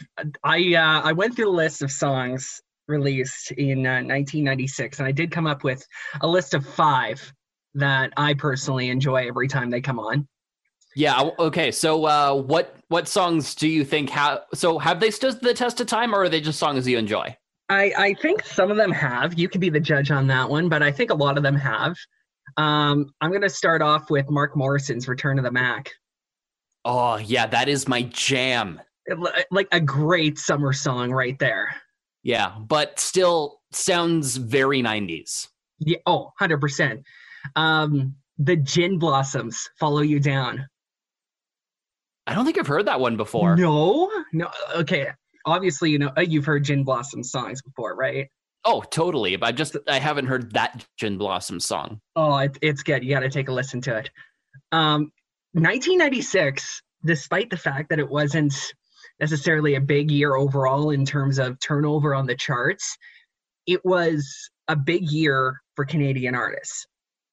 I 0.43 0.74
uh, 0.74 1.01
I 1.03 1.12
went 1.12 1.36
through 1.36 1.45
the 1.45 1.51
list 1.51 1.83
of 1.83 1.91
songs 1.91 2.62
released 2.88 3.51
in 3.51 3.86
uh, 3.86 4.01
1996, 4.01 5.00
and 5.00 5.07
I 5.07 5.12
did 5.12 5.29
come 5.29 5.45
up 5.45 5.63
with 5.63 5.86
a 6.21 6.27
list 6.27 6.55
of 6.55 6.65
five 6.65 7.33
that 7.77 8.12
I 8.17 8.34
personally 8.34 8.89
enjoy 8.89 9.27
every 9.27 9.48
time 9.48 9.69
they 9.69 9.81
come 9.81 10.00
on. 10.00 10.27
Yeah. 10.96 11.29
Okay. 11.38 11.72
So, 11.72 12.05
uh, 12.05 12.34
what 12.34 12.75
what 12.88 13.07
songs 13.07 13.53
do 13.53 13.67
you 13.67 13.86
think 13.86 14.10
have? 14.10 14.41
So, 14.53 14.79
have 14.79 15.00
they 15.00 15.12
stood 15.12 15.39
the 15.41 15.53
test 15.53 15.79
of 15.79 15.88
time, 15.88 16.13
or 16.13 16.24
are 16.24 16.29
they 16.29 16.41
just 16.41 16.57
songs 16.57 16.88
you 16.88 16.98
enjoy? 16.98 17.38
I 17.69 17.93
I 17.98 18.13
think 18.15 18.43
some 18.43 18.72
of 18.72 18.77
them 18.77 18.91
have. 18.91 19.38
You 19.38 19.48
could 19.48 19.62
be 19.62 19.69
the 19.69 19.79
judge 19.79 20.10
on 20.10 20.25
that 20.27 20.50
one, 20.50 20.69
but 20.69 20.81
I 20.81 20.91
think 20.91 21.12
a 21.12 21.15
lot 21.15 21.38
of 21.38 21.43
them 21.43 21.55
have. 21.55 21.96
Um, 22.57 23.12
I'm 23.22 23.31
gonna 23.31 23.50
start 23.50 23.84
off 23.84 24.10
with 24.10 24.29
Mark 24.29 24.55
Morrison's 24.55 25.07
"Return 25.07 25.38
of 25.38 25.43
the 25.43 25.51
Mack." 25.51 25.91
Oh 26.84 27.17
yeah, 27.17 27.46
that 27.46 27.69
is 27.69 27.88
my 27.88 28.03
jam. 28.03 28.81
Like 29.51 29.67
a 29.72 29.79
great 29.79 30.39
summer 30.39 30.74
song 30.74 31.12
right 31.12 31.38
there. 31.38 31.75
Yeah, 32.24 32.57
but 32.60 33.00
still 33.00 33.62
sounds 33.72 34.38
very 34.38 34.81
90s. 34.81 35.48
Yeah. 35.79 35.98
Oh, 36.05 36.24
100 36.39 36.60
percent. 36.60 37.03
Um, 37.56 38.16
the 38.38 38.56
Gin 38.56 39.00
Blossoms 39.00 39.70
follow 39.80 40.01
you 40.01 40.20
down. 40.20 40.68
I 42.27 42.36
don't 42.36 42.46
think 42.46 42.58
I've 42.58 42.68
heard 42.68 42.88
that 42.88 43.00
one 43.00 43.16
before. 43.18 43.56
No, 43.56 44.12
no. 44.34 44.50
Okay, 44.75 45.08
obviously 45.48 45.89
you 45.92 45.98
know 45.98 46.12
uh, 46.18 46.22
you've 46.22 46.46
heard 46.46 46.66
Gin 46.66 46.84
Blossom 46.84 47.24
songs 47.24 47.62
before, 47.62 47.96
right? 47.96 48.30
Oh, 48.66 48.82
totally. 48.82 49.36
But 49.38 49.48
I 49.48 49.51
just 49.54 49.77
I 49.88 50.00
haven't 50.00 50.27
heard 50.27 50.54
that 50.54 50.86
Gin 50.98 51.18
Blossom 51.18 51.60
song. 51.60 52.01
Oh, 52.16 52.38
it, 52.38 52.58
it's 52.62 52.84
good. 52.84 53.04
You 53.04 53.12
got 53.12 53.22
to 53.22 53.30
take 53.30 53.48
a 53.48 53.54
listen 53.54 53.82
to 53.82 53.98
it. 53.98 54.10
Um, 54.72 55.12
1996, 55.54 56.82
despite 57.06 57.50
the 57.50 57.58
fact 57.58 57.89
that 57.89 58.00
it 58.00 58.10
wasn't 58.10 58.54
necessarily 59.20 59.75
a 59.75 59.82
big 59.82 60.12
year 60.12 60.36
overall 60.36 60.92
in 60.92 61.06
terms 61.06 61.39
of 61.39 61.60
turnover 61.60 62.13
on 62.13 62.27
the 62.27 62.36
charts, 62.36 62.98
it 63.66 63.84
was 63.86 64.50
a 64.68 64.75
big 64.75 65.10
year 65.10 65.62
for 65.75 65.86
Canadian 65.86 66.36
artists. 66.36 66.86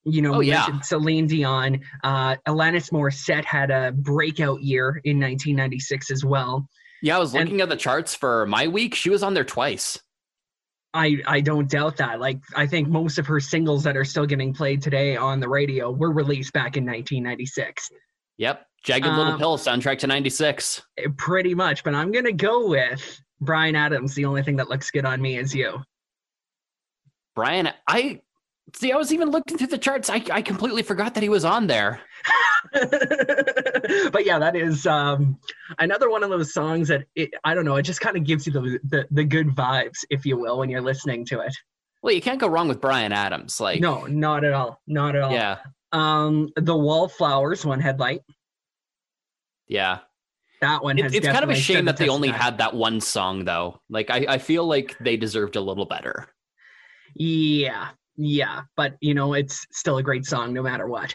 You 0.05 0.21
know, 0.23 0.35
Oh, 0.35 0.41
yeah. 0.41 0.59
mentioned 0.61 0.85
Celine 0.85 1.27
Dion. 1.27 1.81
Uh, 2.03 2.37
Alanis 2.47 2.91
Morissette 2.93 3.45
had 3.45 3.71
a 3.71 3.93
breakout 3.93 4.63
year 4.63 5.01
in 5.05 5.19
1996 5.19 6.11
as 6.11 6.25
well. 6.25 6.69
Yeah, 7.03 7.17
I 7.17 7.21
was 7.21 7.35
And- 7.35 7.45
looking 7.45 7.61
at 7.61 7.69
the 7.71 7.77
charts 7.77 8.15
for 8.15 8.45
my 8.47 8.69
week. 8.69 8.95
She 8.95 9.09
was 9.11 9.23
on 9.23 9.35
there 9.35 9.45
twice. 9.45 9.99
I, 10.93 11.17
I 11.27 11.41
don't 11.41 11.69
doubt 11.69 11.97
that. 11.97 12.21
Like, 12.21 12.39
I 12.55 12.67
think 12.67 12.87
most 12.89 13.19
of 13.19 13.27
her 13.27 13.41
singles 13.41 13.83
that 13.85 13.97
are 13.97 14.05
still 14.05 14.27
getting 14.27 14.53
played 14.55 14.81
today 14.81 15.17
on 15.17 15.41
the 15.41 15.49
radio 15.49 15.91
were 15.91 16.13
released 16.13 16.53
back 16.53 16.77
in 16.77 16.85
1996. 16.85 17.91
Yep. 18.39 18.65
Jagged 18.85 19.07
Little 19.07 19.23
Um, 19.33 19.39
Pill 19.39 19.57
soundtrack 19.59 19.99
to 20.01 20.07
96. 20.07 20.83
Eh, 20.99 21.09
Pretty 21.17 21.55
much, 21.55 21.83
but 21.83 21.95
I'm 21.95 22.13
going 22.13 22.27
to 22.27 22.33
go 22.33 22.69
with 22.69 23.21
Bryan 23.41 23.75
Adams. 23.75 24.15
The 24.15 24.27
only 24.27 24.43
thing 24.43 24.57
that 24.57 24.69
looks 24.69 24.91
good 24.91 25.05
on 25.07 25.21
me 25.21 25.39
is 25.39 25.55
you. 25.55 25.83
Bryan, 27.35 27.71
I 27.89 28.21
see. 28.75 28.93
I 28.93 28.97
was 28.97 29.13
even 29.13 29.31
looking 29.31 29.59
through 29.59 29.67
the 29.69 29.79
charts. 29.79 30.09
I, 30.11 30.23
I 30.31 30.43
completely 30.43 30.83
forgot 30.83 31.15
that 31.15 31.23
he 31.23 31.29
was 31.29 31.45
on 31.45 31.67
there. 31.67 32.01
but 32.73 34.25
yeah, 34.25 34.39
that 34.39 34.57
is 34.57 34.87
um, 34.87 35.39
another 35.79 36.11
one 36.11 36.23
of 36.23 36.31
those 36.31 36.53
songs 36.55 36.89
that 36.89 37.05
it, 37.15 37.31
I 37.45 37.55
don't 37.55 37.65
know. 37.65 37.77
It 37.77 37.83
just 37.83 38.01
kind 38.01 38.17
of 38.17 38.25
gives 38.25 38.47
you 38.47 38.53
the, 38.53 38.79
the 38.85 39.07
the 39.11 39.25
good 39.25 39.49
vibes, 39.49 40.05
if 40.11 40.25
you 40.27 40.37
will, 40.39 40.59
when 40.59 40.71
you're 40.71 40.81
listening 40.81 41.25
to 41.27 41.41
it. 41.41 41.55
Well, 42.03 42.13
you 42.15 42.21
can't 42.21 42.41
go 42.41 42.49
wrong 42.49 42.69
with 42.69 42.81
Bryan 42.81 43.13
Adams. 43.13 43.61
Like, 43.61 43.81
no, 43.81 44.07
not 44.07 44.45
at 44.45 44.53
all. 44.53 44.81
Not 44.87 45.17
at 45.17 45.23
all. 45.23 45.33
yeah, 45.33 45.59
Um, 45.93 46.51
the 46.57 46.77
Wallflowers 46.77 47.65
one 47.65 47.81
headlight. 47.81 48.21
yeah. 49.69 50.01
That 50.61 50.83
one 50.83 50.99
It- 50.99 51.15
it's 51.15 51.27
kind 51.27 51.43
of 51.45 51.51
a 51.51 51.55
shame 51.55 51.85
that 51.87 51.97
they 51.99 52.09
only 52.09 52.31
time. 52.31 52.41
had 52.41 52.59
that 52.59 52.75
one 52.75 53.01
song, 53.01 53.45
though. 53.45 53.81
Like, 53.91 54.09
I, 54.11 54.25
I 54.29 54.39
feel 54.39 54.67
like 54.67 54.97
they 54.99 55.17
deserved 55.17 55.57
a 55.57 55.61
little 55.61 55.85
better. 55.85 56.27
Yeah, 57.15 57.89
yeah, 58.17 58.63
but 58.77 58.97
you 59.01 59.15
know, 59.15 59.35
it's 59.35 59.67
still 59.73 59.99
a 59.99 60.03
great 60.03 60.25
song 60.27 60.53
no 60.53 60.63
matter 60.63 60.87
what. 60.89 61.15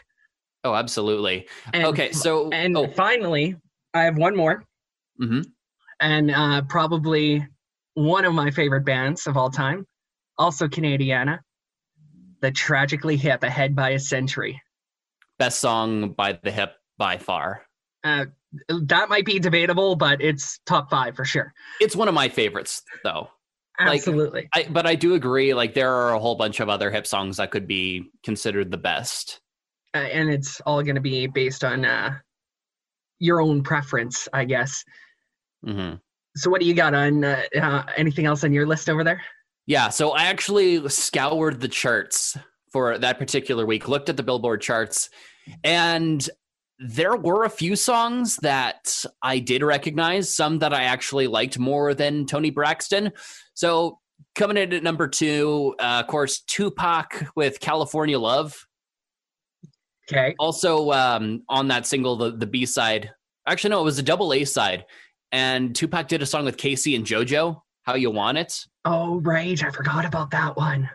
Oh, 0.64 0.74
absolutely. 0.74 1.48
And, 1.72 1.84
okay, 1.86 2.12
so 2.12 2.50
and 2.50 2.76
oh, 2.76 2.86
finally, 2.88 3.56
I 3.94 4.02
have 4.02 4.16
one 4.18 4.36
more. 4.36 4.64
mhm. 5.20 5.44
and 6.00 6.30
uh, 6.30 6.62
probably 6.68 7.46
one 7.94 8.24
of 8.24 8.34
my 8.34 8.50
favorite 8.50 8.84
bands 8.84 9.26
of 9.26 9.36
all 9.36 9.50
time, 9.50 9.86
also 10.38 10.68
Canadiana, 10.68 11.40
the 12.40 12.50
Tragically 12.50 13.16
Hip, 13.16 13.42
Ahead 13.42 13.74
by 13.74 13.90
a 13.90 13.98
Century. 13.98 14.60
best 15.38 15.60
song 15.60 16.10
by 16.12 16.38
the 16.42 16.50
hip 16.50 16.74
by 16.98 17.16
far. 17.16 17.62
Uh, 18.04 18.26
that 18.68 19.08
might 19.08 19.24
be 19.24 19.38
debatable, 19.38 19.96
but 19.96 20.20
it's 20.22 20.58
top 20.66 20.90
five 20.90 21.16
for 21.16 21.24
sure. 21.24 21.52
It's 21.80 21.96
one 21.96 22.08
of 22.08 22.14
my 22.14 22.28
favorites, 22.28 22.82
though. 23.04 23.28
Like, 23.80 23.98
Absolutely. 23.98 24.48
I, 24.54 24.66
but 24.70 24.86
I 24.86 24.94
do 24.94 25.14
agree. 25.14 25.54
Like, 25.54 25.74
there 25.74 25.92
are 25.92 26.12
a 26.12 26.18
whole 26.18 26.34
bunch 26.34 26.60
of 26.60 26.68
other 26.68 26.90
hip 26.90 27.06
songs 27.06 27.38
that 27.38 27.50
could 27.50 27.66
be 27.66 28.10
considered 28.22 28.70
the 28.70 28.78
best. 28.78 29.40
Uh, 29.94 29.98
and 29.98 30.30
it's 30.30 30.60
all 30.66 30.82
going 30.82 30.96
to 30.96 31.00
be 31.00 31.26
based 31.26 31.64
on 31.64 31.84
uh, 31.84 32.16
your 33.18 33.40
own 33.40 33.62
preference, 33.62 34.28
I 34.32 34.44
guess. 34.44 34.84
hmm 35.64 35.94
So, 36.36 36.50
what 36.50 36.60
do 36.60 36.66
you 36.66 36.74
got 36.74 36.94
on 36.94 37.24
uh, 37.24 37.42
uh, 37.60 37.84
anything 37.96 38.26
else 38.26 38.44
on 38.44 38.52
your 38.52 38.66
list 38.66 38.90
over 38.90 39.02
there? 39.02 39.22
Yeah, 39.66 39.88
so 39.88 40.10
I 40.10 40.24
actually 40.24 40.86
scoured 40.88 41.60
the 41.60 41.68
charts 41.68 42.36
for 42.72 42.98
that 42.98 43.18
particular 43.18 43.66
week, 43.66 43.88
looked 43.88 44.08
at 44.08 44.16
the 44.16 44.22
Billboard 44.22 44.60
charts, 44.60 45.10
and 45.64 46.28
there 46.80 47.14
were 47.14 47.44
a 47.44 47.50
few 47.50 47.76
songs 47.76 48.36
that 48.36 49.04
I 49.22 49.38
did 49.38 49.62
recognize, 49.62 50.34
some 50.34 50.58
that 50.60 50.72
I 50.72 50.84
actually 50.84 51.26
liked 51.26 51.58
more 51.58 51.92
than 51.92 52.24
Toni 52.24 52.48
Braxton. 52.48 53.12
So 53.52 53.98
coming 54.34 54.56
in 54.56 54.72
at 54.72 54.82
number 54.82 55.06
two, 55.06 55.74
uh, 55.78 56.00
of 56.02 56.06
course, 56.06 56.40
Tupac 56.40 57.26
with 57.36 57.60
California 57.60 58.18
Love. 58.18 58.66
Okay. 60.10 60.34
Also 60.38 60.90
um, 60.90 61.42
on 61.50 61.68
that 61.68 61.86
single, 61.86 62.16
the, 62.16 62.36
the 62.36 62.46
B 62.46 62.64
side. 62.64 63.10
Actually, 63.46 63.70
no, 63.70 63.80
it 63.80 63.84
was 63.84 63.98
a 63.98 64.02
double 64.02 64.32
A 64.32 64.44
side. 64.44 64.86
And 65.32 65.76
Tupac 65.76 66.08
did 66.08 66.22
a 66.22 66.26
song 66.26 66.46
with 66.46 66.56
K-Ci 66.56 66.96
and 66.96 67.04
JoJo, 67.04 67.60
How 67.82 67.94
You 67.94 68.10
Want 68.10 68.38
It. 68.38 68.58
Oh, 68.86 69.20
right. 69.20 69.62
I 69.62 69.70
forgot 69.70 70.06
about 70.06 70.30
that 70.30 70.56
one. 70.56 70.88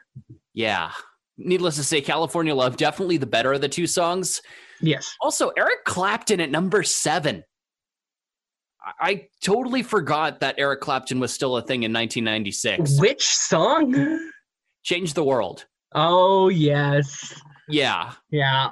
Yeah. 0.54 0.92
Needless 1.38 1.76
to 1.76 1.84
say, 1.84 2.02
California 2.02 2.56
Love, 2.56 2.76
definitely 2.76 3.18
the 3.18 3.26
better 3.26 3.54
of 3.54 3.62
the 3.62 3.70
two 3.70 3.88
songs. 3.88 4.42
Yes. 4.82 5.16
Also, 5.22 5.52
Eric 5.58 5.84
Clapton 5.86 6.40
at 6.40 6.52
number 6.52 6.84
seven. 6.84 7.44
I, 8.86 8.92
I 9.00 9.28
totally 9.44 9.84
forgot 9.84 10.40
that 10.42 10.56
Eric 10.58 10.82
Clapton 10.82 11.20
was 11.20 11.34
still 11.34 11.58
a 11.58 11.62
thing 11.62 11.84
in 11.84 11.94
1996. 11.94 13.00
Which 13.00 13.26
song? 13.26 14.32
Change 14.84 15.14
the 15.14 15.24
world. 15.24 15.66
Oh, 15.94 16.50
yes. 16.50 17.34
Yeah. 17.68 18.12
Yeah. 18.30 18.70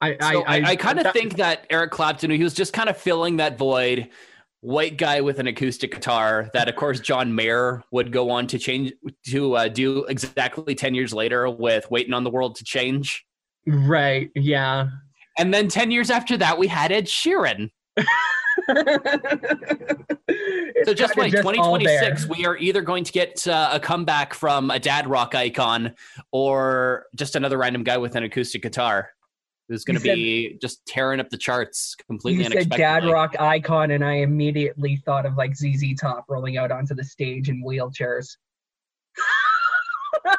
I 0.00 0.16
So 0.20 0.44
I, 0.44 0.62
I, 0.70 0.76
kind 0.76 0.98
of 0.98 1.12
think 1.12 1.36
that 1.36 1.66
Eric 1.68 1.90
Clapton, 1.90 2.30
he 2.30 2.42
was 2.42 2.54
just 2.54 2.72
kind 2.72 2.88
of 2.88 2.96
filling 2.96 3.36
that 3.36 3.58
void. 3.58 4.08
White 4.62 4.98
guy 4.98 5.22
with 5.22 5.38
an 5.38 5.46
acoustic 5.46 5.90
guitar 5.90 6.50
that, 6.52 6.68
of 6.68 6.76
course, 6.76 7.00
John 7.00 7.34
Mayer 7.34 7.82
would 7.92 8.12
go 8.12 8.30
on 8.30 8.46
to 8.48 8.58
change 8.58 8.92
to 9.28 9.56
uh, 9.56 9.68
do 9.68 10.04
exactly 10.04 10.74
10 10.74 10.94
years 10.94 11.14
later 11.14 11.48
with 11.48 11.90
Waiting 11.90 12.12
on 12.12 12.24
the 12.24 12.30
World 12.30 12.56
to 12.56 12.64
Change. 12.64 13.24
Right. 13.66 14.30
Yeah. 14.34 14.88
And 15.38 15.54
then 15.54 15.68
10 15.68 15.90
years 15.90 16.10
after 16.10 16.36
that, 16.38 16.58
we 16.58 16.66
had 16.66 16.92
Ed 16.92 17.06
Sheeran. 17.06 17.70
So 20.84 20.94
just 20.94 21.16
wait, 21.16 21.32
2026, 21.32 22.28
we 22.28 22.46
are 22.46 22.56
either 22.56 22.80
going 22.82 23.04
to 23.04 23.12
get 23.12 23.46
uh, 23.46 23.70
a 23.72 23.80
comeback 23.80 24.32
from 24.32 24.70
a 24.70 24.78
dad 24.78 25.06
rock 25.06 25.34
icon 25.34 25.94
or 26.32 27.06
just 27.14 27.36
another 27.36 27.58
random 27.58 27.84
guy 27.84 27.98
with 27.98 28.16
an 28.16 28.22
acoustic 28.22 28.62
guitar 28.62 29.10
who's 29.68 29.84
going 29.84 29.96
to 29.98 30.02
be 30.02 30.58
just 30.60 30.84
tearing 30.86 31.20
up 31.20 31.28
the 31.30 31.36
charts 31.36 31.94
completely 32.06 32.44
You 32.44 32.50
said 32.50 32.70
dad 32.70 33.04
rock 33.04 33.34
icon, 33.38 33.90
and 33.92 34.04
I 34.04 34.14
immediately 34.14 34.96
thought 35.04 35.26
of 35.26 35.36
like 35.36 35.54
ZZ 35.54 35.94
Top 36.00 36.24
rolling 36.28 36.56
out 36.56 36.72
onto 36.72 36.94
the 36.94 37.04
stage 37.04 37.48
in 37.48 37.62
wheelchairs. 37.64 38.36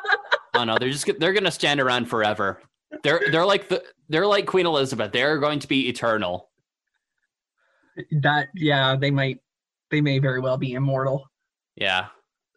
Oh 0.53 0.65
no, 0.65 0.77
they're 0.77 0.89
just 0.89 1.09
they're 1.17 1.31
going 1.31 1.45
to 1.45 1.51
stand 1.51 1.79
around 1.79 2.07
forever. 2.07 2.61
They're 3.03 3.21
they're 3.31 3.45
like 3.45 3.67
the 3.69 3.83
they're 4.09 4.27
like 4.27 4.45
Queen 4.45 4.65
Elizabeth. 4.65 5.11
They're 5.11 5.37
going 5.39 5.59
to 5.59 5.67
be 5.67 5.87
eternal. 5.89 6.49
That 8.21 8.49
yeah, 8.55 8.95
they 8.95 9.11
might, 9.11 9.39
they 9.89 10.01
may 10.01 10.19
very 10.19 10.39
well 10.39 10.57
be 10.57 10.73
immortal. 10.73 11.25
Yeah. 11.75 12.07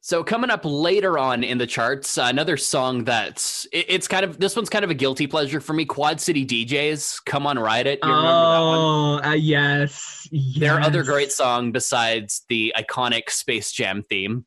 So 0.01 0.23
coming 0.23 0.51
up 0.51 0.61
later 0.65 1.19
on 1.19 1.43
in 1.43 1.57
the 1.57 1.67
charts, 1.67 2.19
uh, 2.19 2.25
another 2.25 2.59
song 2.59 3.05
that's 3.05 3.65
it, 3.73 3.87
it's 3.89 4.07
kind 4.07 4.23
of 4.23 4.39
this 4.39 4.55
one's 4.55 4.69
kind 4.69 4.85
of 4.85 4.91
a 4.91 4.95
guilty 4.95 5.27
pleasure 5.27 5.61
for 5.61 5.73
me. 5.73 5.87
Quad 5.87 6.21
City 6.21 6.45
DJs, 6.45 7.25
"Come 7.25 7.47
on, 7.47 7.59
Ride 7.59 7.87
It." 7.87 8.01
You 8.03 8.11
remember 8.11 8.29
that 8.29 8.61
one? 8.61 8.79
oh, 8.79 9.21
uh, 9.25 9.33
yes, 9.33 10.29
yes. 10.31 10.61
Their 10.61 10.81
other 10.81 11.05
great 11.05 11.33
song 11.33 11.73
besides 11.73 12.45
the 12.51 12.75
iconic 12.77 13.31
Space 13.31 13.73
Jam 13.73 14.03
theme. 14.03 14.45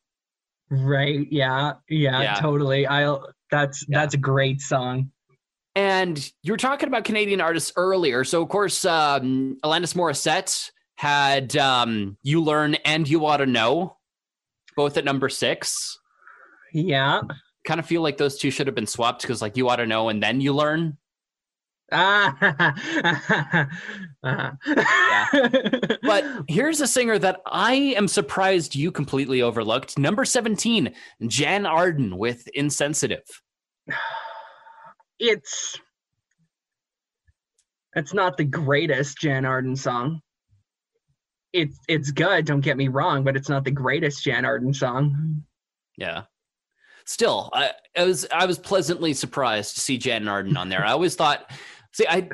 Right. 0.70 1.26
Yeah. 1.30 1.72
Yeah. 1.88 2.22
Yeah. 2.22 2.34
Totally. 2.34 2.86
I'll. 2.86 3.26
That's 3.50 3.84
Yeah. 3.88 3.98
that's 3.98 4.14
a 4.14 4.18
great 4.18 4.60
song. 4.60 5.10
And 5.74 6.32
you 6.42 6.52
were 6.52 6.58
talking 6.58 6.88
about 6.88 7.04
Canadian 7.04 7.40
artists 7.40 7.72
earlier. 7.76 8.24
So, 8.24 8.42
of 8.42 8.48
course, 8.48 8.84
um, 8.84 9.58
Alanis 9.64 9.94
Morissette 9.94 10.70
had 10.96 11.56
um, 11.56 12.16
You 12.22 12.42
Learn 12.42 12.74
and 12.84 13.08
You 13.08 13.24
Ought 13.26 13.36
to 13.38 13.46
Know, 13.46 13.96
both 14.76 14.96
at 14.96 15.04
number 15.04 15.28
six. 15.28 15.98
Yeah. 16.72 17.22
Kind 17.64 17.78
of 17.78 17.86
feel 17.86 18.02
like 18.02 18.16
those 18.16 18.38
two 18.38 18.50
should 18.50 18.66
have 18.66 18.74
been 18.74 18.86
swapped 18.86 19.22
because, 19.22 19.40
like, 19.40 19.56
You 19.56 19.68
Ought 19.68 19.76
to 19.76 19.86
Know 19.86 20.08
and 20.08 20.22
then 20.22 20.40
You 20.40 20.52
Learn. 20.52 20.98
Ah. 21.92 23.68
Uh-huh. 24.24 24.50
But 26.02 26.24
here's 26.48 26.80
a 26.80 26.88
singer 26.88 27.20
that 27.20 27.40
I 27.46 27.74
am 27.96 28.08
surprised 28.08 28.74
you 28.74 28.90
completely 28.90 29.42
overlooked. 29.42 29.96
Number 29.96 30.24
17, 30.24 30.92
Jann 31.28 31.66
Arden 31.66 32.18
with 32.18 32.48
Insensitive. 32.48 33.22
it's 35.18 35.78
it's 37.94 38.14
not 38.14 38.36
the 38.36 38.44
greatest 38.44 39.18
Jann 39.18 39.44
Arden 39.44 39.76
song. 39.76 40.20
It's 41.52 41.78
it's 41.88 42.10
good, 42.10 42.44
don't 42.44 42.60
get 42.60 42.76
me 42.76 42.88
wrong, 42.88 43.24
but 43.24 43.36
it's 43.36 43.48
not 43.48 43.64
the 43.64 43.70
greatest 43.70 44.22
Jann 44.22 44.44
Arden 44.44 44.72
song. 44.72 45.44
Yeah. 45.96 46.24
Still, 47.06 47.50
I, 47.54 47.72
I 47.96 48.04
was 48.04 48.26
I 48.30 48.44
was 48.44 48.58
pleasantly 48.58 49.14
surprised 49.14 49.74
to 49.74 49.80
see 49.80 49.96
Jann 49.96 50.28
Arden 50.28 50.56
on 50.56 50.68
there. 50.68 50.84
I 50.84 50.92
always 50.92 51.14
thought, 51.14 51.50
see, 51.92 52.06
I, 52.06 52.28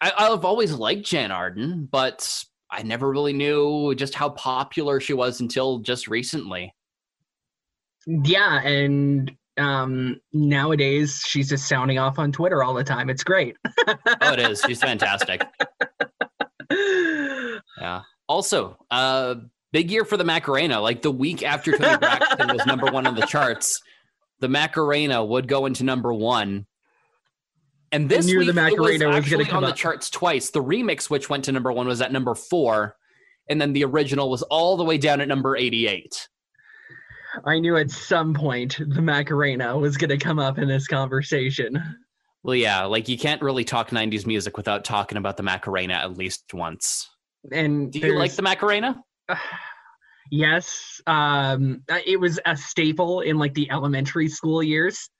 I 0.00 0.12
I've 0.16 0.44
always 0.44 0.72
liked 0.72 1.04
Jann 1.04 1.32
Arden, 1.32 1.88
but 1.90 2.44
I 2.70 2.82
never 2.82 3.10
really 3.10 3.32
knew 3.32 3.94
just 3.96 4.14
how 4.14 4.30
popular 4.30 5.00
she 5.00 5.12
was 5.12 5.40
until 5.40 5.80
just 5.80 6.06
recently. 6.06 6.72
Yeah, 8.06 8.62
and 8.62 9.32
um, 9.60 10.20
nowadays 10.32 11.22
she's 11.26 11.48
just 11.48 11.68
sounding 11.68 11.98
off 11.98 12.18
on 12.18 12.32
Twitter 12.32 12.62
all 12.62 12.74
the 12.74 12.84
time. 12.84 13.10
It's 13.10 13.22
great. 13.22 13.56
oh, 13.86 13.96
it 14.32 14.38
is. 14.38 14.62
She's 14.66 14.80
fantastic. 14.80 15.42
Yeah. 17.80 18.02
Also, 18.28 18.76
uh, 18.90 19.36
big 19.72 19.90
year 19.90 20.04
for 20.04 20.16
the 20.16 20.24
Macarena. 20.24 20.80
Like 20.80 21.02
the 21.02 21.10
week 21.10 21.42
after 21.42 21.76
Toni 21.76 21.96
Braxton 21.96 22.52
was 22.52 22.64
number 22.66 22.90
one 22.90 23.06
on 23.06 23.14
the 23.14 23.26
charts, 23.26 23.80
the 24.40 24.48
Macarena 24.48 25.24
would 25.24 25.48
go 25.48 25.66
into 25.66 25.82
number 25.82 26.12
one. 26.12 26.66
And 27.92 28.08
this 28.08 28.26
week 28.26 28.46
the 28.46 28.52
Macarena 28.52 29.08
was 29.08 29.16
actually 29.16 29.46
come 29.46 29.64
on 29.64 29.70
the 29.70 29.74
charts 29.74 30.10
twice. 30.10 30.50
The 30.50 30.62
remix, 30.62 31.10
which 31.10 31.28
went 31.28 31.44
to 31.46 31.52
number 31.52 31.72
one, 31.72 31.88
was 31.88 32.00
at 32.00 32.12
number 32.12 32.34
four, 32.34 32.96
and 33.48 33.60
then 33.60 33.72
the 33.72 33.84
original 33.84 34.30
was 34.30 34.42
all 34.42 34.76
the 34.76 34.84
way 34.84 34.96
down 34.96 35.20
at 35.20 35.26
number 35.26 35.56
eighty-eight. 35.56 36.28
I 37.44 37.58
knew 37.58 37.76
at 37.76 37.90
some 37.90 38.34
point 38.34 38.78
the 38.78 39.02
Macarena 39.02 39.76
was 39.76 39.96
going 39.96 40.10
to 40.10 40.18
come 40.18 40.38
up 40.38 40.58
in 40.58 40.68
this 40.68 40.86
conversation. 40.86 41.80
Well, 42.42 42.56
yeah, 42.56 42.84
like 42.84 43.08
you 43.08 43.18
can't 43.18 43.42
really 43.42 43.64
talk 43.64 43.90
'90s 43.90 44.26
music 44.26 44.56
without 44.56 44.84
talking 44.84 45.18
about 45.18 45.36
the 45.36 45.42
Macarena 45.42 45.94
at 45.94 46.16
least 46.16 46.52
once. 46.54 47.08
And 47.52 47.92
Do 47.92 47.98
you 48.00 48.18
like 48.18 48.32
the 48.32 48.42
Macarena? 48.42 49.02
Yes, 50.32 51.00
um, 51.08 51.82
it 52.06 52.20
was 52.20 52.38
a 52.46 52.56
staple 52.56 53.22
in 53.22 53.36
like 53.36 53.52
the 53.54 53.68
elementary 53.68 54.28
school 54.28 54.62
years. 54.62 55.10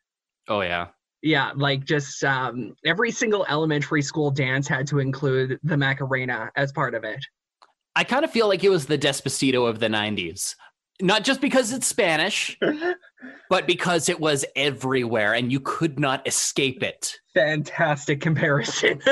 Oh 0.47 0.61
yeah. 0.61 0.89
Yeah, 1.21 1.51
like 1.57 1.85
just 1.85 2.23
um, 2.23 2.75
every 2.87 3.11
single 3.11 3.45
elementary 3.49 4.03
school 4.03 4.31
dance 4.31 4.69
had 4.69 4.87
to 4.87 5.01
include 5.01 5.59
the 5.65 5.77
Macarena 5.77 6.51
as 6.55 6.71
part 6.71 6.95
of 6.95 7.03
it. 7.03 7.19
I 7.97 8.05
kind 8.05 8.25
of 8.25 8.31
feel 8.31 8.47
like 8.47 8.63
it 8.63 8.69
was 8.69 8.87
the 8.87 8.97
Despacito 8.97 9.69
of 9.69 9.81
the 9.81 9.89
90s. 9.89 10.55
Not 11.01 11.25
just 11.25 11.41
because 11.41 11.73
it's 11.73 11.87
Spanish, 11.87 12.59
but 13.51 13.67
because 13.67 14.09
it 14.09 14.21
was 14.21 14.45
everywhere 14.55 15.35
and 15.35 15.51
you 15.51 15.61
could 15.61 15.99
not 15.99 16.27
escape 16.27 16.83
it. 16.83 17.19
Fantastic 17.35 18.21
comparison. 18.21 19.01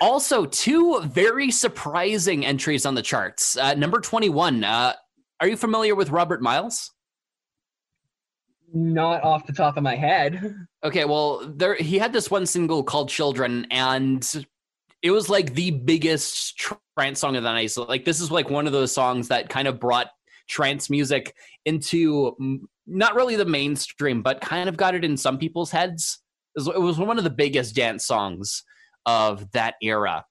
Also, 0.00 0.44
two 0.46 1.00
very 1.02 1.50
surprising 1.50 2.44
entries 2.44 2.86
on 2.86 2.94
the 2.94 3.02
charts. 3.02 3.56
Uh, 3.56 3.74
number 3.74 4.00
21. 4.00 4.64
Uh, 4.64 4.92
are 5.40 5.48
you 5.48 5.56
familiar 5.56 5.94
with 5.94 6.10
Robert 6.10 6.42
Miles? 6.42 6.90
Not 8.72 9.22
off 9.22 9.46
the 9.46 9.52
top 9.52 9.76
of 9.76 9.82
my 9.82 9.94
head. 9.94 10.56
Okay, 10.82 11.04
well, 11.04 11.52
there 11.54 11.76
he 11.76 11.98
had 11.98 12.12
this 12.12 12.30
one 12.30 12.44
single 12.44 12.82
called 12.82 13.08
"Children," 13.08 13.68
and 13.70 14.46
it 15.00 15.12
was 15.12 15.28
like 15.28 15.54
the 15.54 15.70
biggest 15.70 16.56
trance 16.98 17.20
song 17.20 17.36
of 17.36 17.42
the 17.42 17.52
night. 17.52 17.70
So, 17.70 17.84
like, 17.84 18.04
this 18.04 18.20
is 18.20 18.30
like 18.30 18.50
one 18.50 18.66
of 18.66 18.72
those 18.72 18.92
songs 18.92 19.28
that 19.28 19.48
kind 19.48 19.68
of 19.68 19.80
brought 19.80 20.08
trance 20.48 20.90
music 20.90 21.34
into 21.64 22.36
not 22.86 23.14
really 23.14 23.36
the 23.36 23.44
mainstream, 23.44 24.22
but 24.22 24.40
kind 24.40 24.68
of 24.68 24.76
got 24.76 24.94
it 24.94 25.04
in 25.04 25.16
some 25.16 25.38
people's 25.38 25.70
heads. 25.70 26.20
It 26.56 26.80
was, 26.80 26.98
one 26.98 27.18
of 27.18 27.24
the 27.24 27.30
biggest 27.30 27.74
dance 27.74 28.06
songs 28.06 28.62
of 29.06 29.50
that 29.52 29.74
era. 29.82 30.24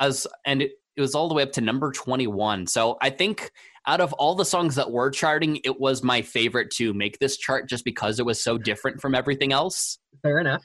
As 0.00 0.26
and 0.44 0.62
it, 0.62 0.72
it 0.96 1.00
was 1.00 1.14
all 1.14 1.28
the 1.28 1.34
way 1.34 1.42
up 1.42 1.52
to 1.52 1.60
number 1.60 1.90
twenty-one. 1.90 2.66
So 2.66 2.96
I 3.00 3.10
think 3.10 3.50
out 3.86 4.00
of 4.00 4.12
all 4.12 4.34
the 4.34 4.44
songs 4.44 4.74
that 4.74 4.90
were 4.90 5.10
charting, 5.10 5.60
it 5.64 5.80
was 5.80 6.02
my 6.02 6.22
favorite 6.22 6.70
to 6.72 6.92
make 6.94 7.18
this 7.18 7.36
chart 7.36 7.68
just 7.68 7.84
because 7.84 8.20
it 8.20 8.26
was 8.26 8.42
so 8.42 8.58
different 8.58 9.00
from 9.00 9.14
everything 9.14 9.52
else. 9.52 9.98
Fair 10.22 10.38
enough. 10.38 10.64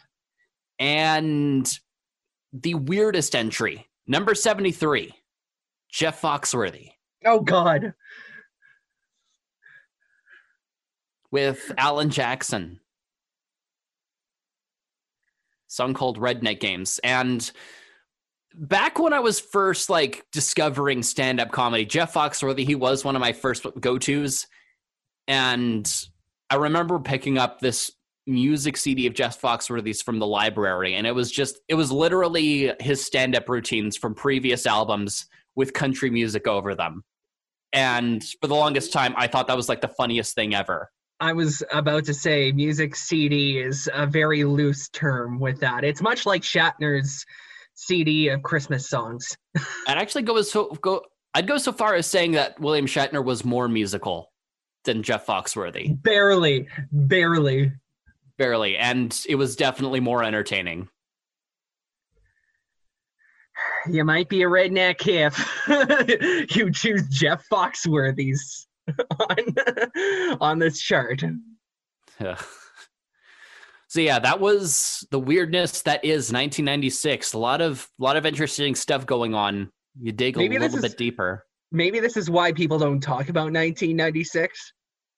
And 0.77 1.71
the 2.51 2.75
weirdest 2.75 3.36
entry, 3.36 3.88
number 4.07 4.35
73, 4.35 5.13
Jeff 5.91 6.21
Foxworthy 6.21 6.89
Oh 7.25 7.39
God. 7.39 7.93
with 11.31 11.71
Alan 11.77 12.09
Jackson. 12.09 12.79
Song 15.67 15.93
called 15.95 16.19
Redneck 16.19 16.59
Games. 16.59 16.99
And 17.03 17.49
back 18.53 18.99
when 18.99 19.13
I 19.13 19.19
was 19.19 19.39
first 19.39 19.89
like 19.89 20.25
discovering 20.31 21.01
stand-up 21.01 21.51
comedy, 21.51 21.85
Jeff 21.85 22.13
Foxworthy, 22.13 22.65
he 22.65 22.75
was 22.75 23.03
one 23.03 23.15
of 23.15 23.19
my 23.21 23.33
first 23.33 23.65
go-tos. 23.79 24.45
And 25.27 25.91
I 26.51 26.55
remember 26.57 26.99
picking 26.99 27.39
up 27.39 27.59
this 27.59 27.89
music 28.25 28.77
CD 28.77 29.07
of 29.07 29.13
Jeff 29.13 29.39
Foxworthy's 29.41 30.01
from 30.01 30.19
the 30.19 30.27
library, 30.27 30.95
and 30.95 31.05
it 31.05 31.13
was 31.13 31.31
just 31.31 31.59
it 31.67 31.75
was 31.75 31.91
literally 31.91 32.73
his 32.79 33.03
stand-up 33.03 33.49
routines 33.49 33.97
from 33.97 34.15
previous 34.15 34.65
albums 34.65 35.25
with 35.55 35.73
country 35.73 36.09
music 36.09 36.47
over 36.47 36.75
them. 36.75 37.03
And 37.71 38.23
for 38.41 38.47
the 38.47 38.55
longest 38.55 38.93
time, 38.93 39.13
I 39.17 39.27
thought 39.27 39.47
that 39.47 39.57
was 39.57 39.69
like 39.69 39.81
the 39.81 39.88
funniest 39.88 40.36
thing 40.36 40.53
ever. 40.53 40.89
I 41.19 41.33
was 41.33 41.63
about 41.71 42.05
to 42.05 42.13
say 42.13 42.51
music 42.51 42.95
CD 42.95 43.59
is 43.59 43.89
a 43.93 44.05
very 44.05 44.43
loose 44.43 44.89
term 44.89 45.39
with 45.39 45.59
that. 45.62 45.83
It's 45.83 46.01
much 46.01 46.25
like 46.25 46.41
Shatner's 46.41 47.25
CD 47.75 48.29
of 48.29 48.43
Christmas 48.43 48.89
songs. 48.89 49.38
I'd 49.88 49.97
actually 49.97 50.23
go 50.23 50.38
as 50.38 50.51
so 50.51 50.69
go. 50.81 51.01
I'd 51.33 51.47
go 51.47 51.57
so 51.57 51.71
far 51.71 51.95
as 51.95 52.05
saying 52.05 52.33
that 52.33 52.59
William 52.59 52.86
Shatner 52.86 53.23
was 53.23 53.43
more 53.43 53.67
musical 53.67 54.31
than 54.83 55.01
Jeff 55.01 55.25
Foxworthy, 55.25 56.01
Barely, 56.03 56.67
barely. 56.91 57.71
Barely, 58.38 58.78
and 58.78 59.17
it 59.28 59.36
was 59.36 59.56
definitely 59.56 60.00
more 60.00 60.24
entertaining. 60.24 60.88
You 63.88 64.04
might 64.04 64.30
be 64.30 64.43
a 64.43 64.48
redneck 64.48 65.08
if 65.08 65.38
you 66.56 66.72
choose 66.72 67.08
Jeff 67.10 67.43
Foxworthy's 67.52 68.67
on, 69.19 70.38
on 70.39 70.60
this 70.60 70.80
chart. 70.82 71.22
Ugh. 72.19 72.43
so 73.88 74.00
yeah, 74.00 74.19
that 74.19 74.39
was 74.39 75.06
the 75.12 75.19
weirdness 75.19 75.82
that 75.84 76.04
is 76.06 76.32
1996. 76.32 77.34
A 77.34 77.38
lot 77.38 77.62
of 77.62 77.88
a 78.00 78.04
lot 78.04 78.17
of 78.17 78.26
interesting 78.26 78.76
stuff 78.76 79.06
going 79.06 79.34
on. 79.34 79.69
You 80.02 80.12
dig 80.12 80.38
Maybe 80.38 80.56
a 80.56 80.60
little 80.60 80.78
is- 80.78 80.82
bit 80.82 80.98
deeper. 80.98 81.46
Maybe 81.72 82.00
this 82.00 82.17
is 82.17 82.30
why 82.30 82.54
people 82.54 82.78
don't 82.78 83.00
talk 83.02 83.30
about 83.30 83.52
1996. 83.52 84.74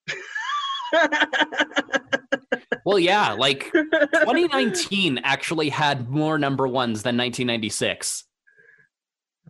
Well, 2.85 2.99
yeah, 2.99 3.33
like 3.33 3.71
2019 3.73 5.19
actually 5.23 5.69
had 5.69 6.09
more 6.09 6.37
number 6.37 6.67
ones 6.67 7.03
than 7.03 7.17
1996. 7.17 8.23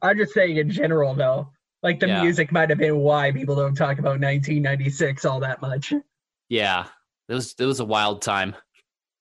I'm 0.01 0.17
just 0.17 0.33
saying 0.33 0.57
in 0.57 0.69
general, 0.69 1.13
though. 1.13 1.49
Like 1.83 1.99
the 1.99 2.07
Yeah. 2.07 2.21
music 2.23 2.51
might 2.51 2.69
have 2.69 2.79
been 2.79 2.97
why 2.97 3.31
people 3.31 3.55
don't 3.55 3.75
talk 3.75 3.99
about 3.99 4.19
1996 4.19 5.25
all 5.25 5.39
that 5.41 5.61
much. 5.61 5.93
Yeah, 6.49 6.85
it 7.29 7.33
was 7.33 7.53
it 7.59 7.65
was 7.65 7.79
a 7.79 7.85
wild 7.85 8.21
time. 8.21 8.55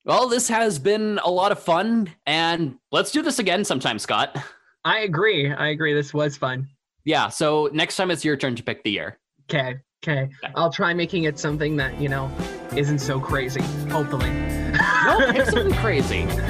Well, 0.05 0.29
this 0.29 0.49
has 0.49 0.79
been 0.79 1.19
a 1.25 1.31
lot 1.31 1.51
of 1.53 1.59
fun, 1.63 2.11
and 2.27 2.77
let's 2.93 3.11
do 3.11 3.23
this 3.23 3.39
again 3.39 3.65
sometime, 3.65 3.99
Scott. 3.99 4.37
I 4.85 5.01
agree. 5.01 5.51
I 5.51 5.69
agree. 5.69 5.95
This 5.95 6.13
was 6.15 6.37
fun. 6.37 6.69
Yeah, 7.05 7.29
so 7.29 7.69
next 7.73 7.97
time 7.97 8.11
it's 8.11 8.25
your 8.25 8.37
turn 8.37 8.55
to 8.57 8.63
pick 8.63 8.83
the 8.85 8.91
year. 8.91 9.19
Okay. 9.51 9.77
Okay. 10.07 10.29
I'll 10.55 10.71
try 10.71 10.93
making 10.93 11.25
it 11.25 11.39
something 11.39 11.77
that, 11.79 11.99
you 11.99 12.11
know, 12.11 12.31
isn't 12.77 12.99
so 12.99 13.19
crazy. 13.19 13.63
Hopefully. 13.89 14.29
No, 14.29 15.19
pick 15.33 15.47
something 15.47 15.73
crazy. 15.77 16.27
Tim's 16.27 16.45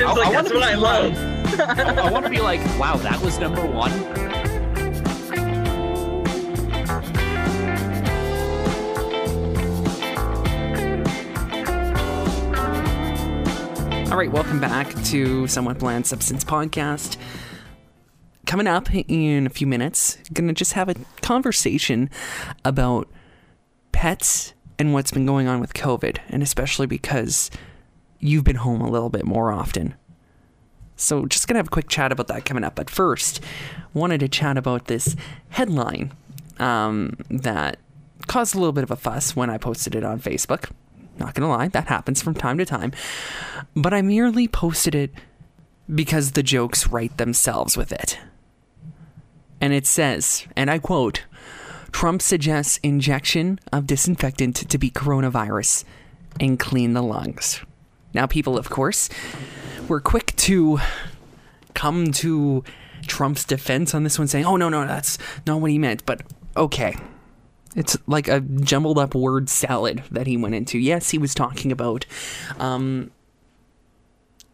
I- 0.00 0.14
like, 0.16 0.28
I 0.28 0.30
that's 0.32 0.52
what 0.52 0.62
I 0.62 0.74
love. 0.76 1.12
I, 1.58 2.06
I 2.06 2.10
want 2.12 2.26
to 2.26 2.30
be 2.30 2.38
like, 2.40 2.60
wow, 2.78 2.94
that 2.98 3.20
was 3.22 3.40
number 3.40 3.66
one. 3.66 3.90
All 14.10 14.16
right, 14.16 14.30
welcome 14.30 14.60
back 14.60 14.92
to 15.06 15.46
Somewhat 15.46 15.78
Bland 15.78 16.04
Substance 16.06 16.44
Podcast. 16.44 17.16
Coming 18.50 18.66
up 18.66 18.92
in 18.92 19.46
a 19.46 19.48
few 19.48 19.68
minutes, 19.68 20.18
gonna 20.32 20.52
just 20.52 20.72
have 20.72 20.88
a 20.88 20.96
conversation 21.22 22.10
about 22.64 23.08
pets 23.92 24.54
and 24.76 24.92
what's 24.92 25.12
been 25.12 25.24
going 25.24 25.46
on 25.46 25.60
with 25.60 25.72
COVID, 25.72 26.18
and 26.30 26.42
especially 26.42 26.88
because 26.88 27.48
you've 28.18 28.42
been 28.42 28.56
home 28.56 28.80
a 28.80 28.90
little 28.90 29.08
bit 29.08 29.24
more 29.24 29.52
often. 29.52 29.94
So, 30.96 31.26
just 31.26 31.46
gonna 31.46 31.60
have 31.60 31.68
a 31.68 31.70
quick 31.70 31.86
chat 31.88 32.10
about 32.10 32.26
that 32.26 32.44
coming 32.44 32.64
up. 32.64 32.74
But 32.74 32.90
first, 32.90 33.40
wanted 33.94 34.18
to 34.18 34.28
chat 34.28 34.58
about 34.58 34.86
this 34.86 35.14
headline 35.50 36.12
um, 36.58 37.18
that 37.30 37.78
caused 38.26 38.56
a 38.56 38.58
little 38.58 38.72
bit 38.72 38.82
of 38.82 38.90
a 38.90 38.96
fuss 38.96 39.36
when 39.36 39.48
I 39.48 39.58
posted 39.58 39.94
it 39.94 40.02
on 40.02 40.18
Facebook. 40.18 40.72
Not 41.20 41.34
gonna 41.34 41.48
lie, 41.48 41.68
that 41.68 41.86
happens 41.86 42.20
from 42.20 42.34
time 42.34 42.58
to 42.58 42.66
time. 42.66 42.90
But 43.76 43.94
I 43.94 44.02
merely 44.02 44.48
posted 44.48 44.96
it 44.96 45.12
because 45.94 46.32
the 46.32 46.42
jokes 46.42 46.88
write 46.88 47.16
themselves 47.16 47.76
with 47.76 47.92
it. 47.92 48.18
And 49.60 49.72
it 49.72 49.86
says, 49.86 50.46
and 50.56 50.70
I 50.70 50.78
quote, 50.78 51.24
Trump 51.92 52.22
suggests 52.22 52.78
injection 52.82 53.58
of 53.72 53.86
disinfectant 53.86 54.56
to 54.56 54.78
beat 54.78 54.94
coronavirus 54.94 55.84
and 56.38 56.58
clean 56.58 56.92
the 56.92 57.02
lungs. 57.02 57.60
Now, 58.14 58.26
people, 58.26 58.56
of 58.56 58.70
course, 58.70 59.08
were 59.88 60.00
quick 60.00 60.34
to 60.36 60.78
come 61.74 62.12
to 62.12 62.64
Trump's 63.06 63.44
defense 63.44 63.94
on 63.94 64.04
this 64.04 64.18
one, 64.18 64.28
saying, 64.28 64.44
oh, 64.44 64.56
no, 64.56 64.68
no, 64.68 64.86
that's 64.86 65.18
not 65.46 65.60
what 65.60 65.70
he 65.70 65.78
meant. 65.78 66.06
But 66.06 66.22
okay, 66.56 66.96
It's 67.76 67.96
like 68.06 68.26
a 68.28 68.40
jumbled 68.40 68.98
up 68.98 69.14
word 69.14 69.48
salad 69.48 70.02
that 70.10 70.26
he 70.26 70.36
went 70.36 70.54
into. 70.54 70.78
Yes, 70.78 71.10
he 71.10 71.18
was 71.18 71.34
talking 71.34 71.70
about. 71.70 72.04
Um, 72.58 73.10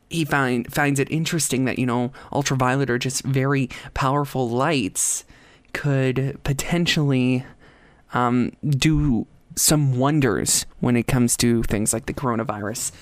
he 0.09 0.25
find 0.25 0.73
finds 0.73 1.01
it 1.01 1.11
interesting 1.11 1.65
that 1.65 1.79
you 1.79 1.87
know 1.87 2.13
ultraviolet 2.33 2.91
or 2.91 2.99
just 2.99 3.23
very 3.25 3.69
powerful 3.95 4.49
lights 4.49 5.25
could 5.73 6.39
potentially 6.45 7.45
um, 8.15 8.53
do 8.67 9.27
some 9.57 9.99
wonders 9.99 10.67
when 10.81 10.97
it 10.97 11.07
comes 11.07 11.37
to 11.39 11.63
things 11.65 11.93
like 11.93 12.07
the 12.07 12.15
coronavirus. 12.15 12.93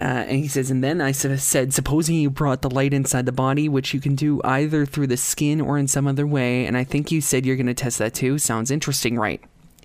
Uh, 0.00 0.24
and 0.26 0.38
he 0.38 0.48
says, 0.48 0.70
and 0.70 0.82
then 0.82 1.00
I 1.00 1.12
said, 1.12 1.72
supposing 1.72 2.16
you 2.16 2.30
brought 2.30 2.62
the 2.62 2.70
light 2.70 2.92
inside 2.92 3.24
the 3.24 3.30
body, 3.32 3.68
which 3.68 3.94
you 3.94 4.00
can 4.00 4.16
do 4.16 4.40
either 4.42 4.84
through 4.84 5.06
the 5.06 5.16
skin 5.16 5.60
or 5.60 5.78
in 5.78 5.86
some 5.86 6.08
other 6.08 6.26
way, 6.26 6.66
and 6.66 6.76
I 6.76 6.82
think 6.82 7.12
you 7.12 7.20
said 7.20 7.46
you're 7.46 7.56
going 7.56 7.66
to 7.66 7.74
test 7.74 7.98
that 7.98 8.14
too. 8.14 8.38
Sounds 8.38 8.72
interesting, 8.72 9.16
right? 9.16 9.40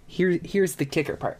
Here, 0.08 0.40
here's 0.44 0.76
the 0.76 0.86
kicker 0.86 1.18
part. 1.18 1.40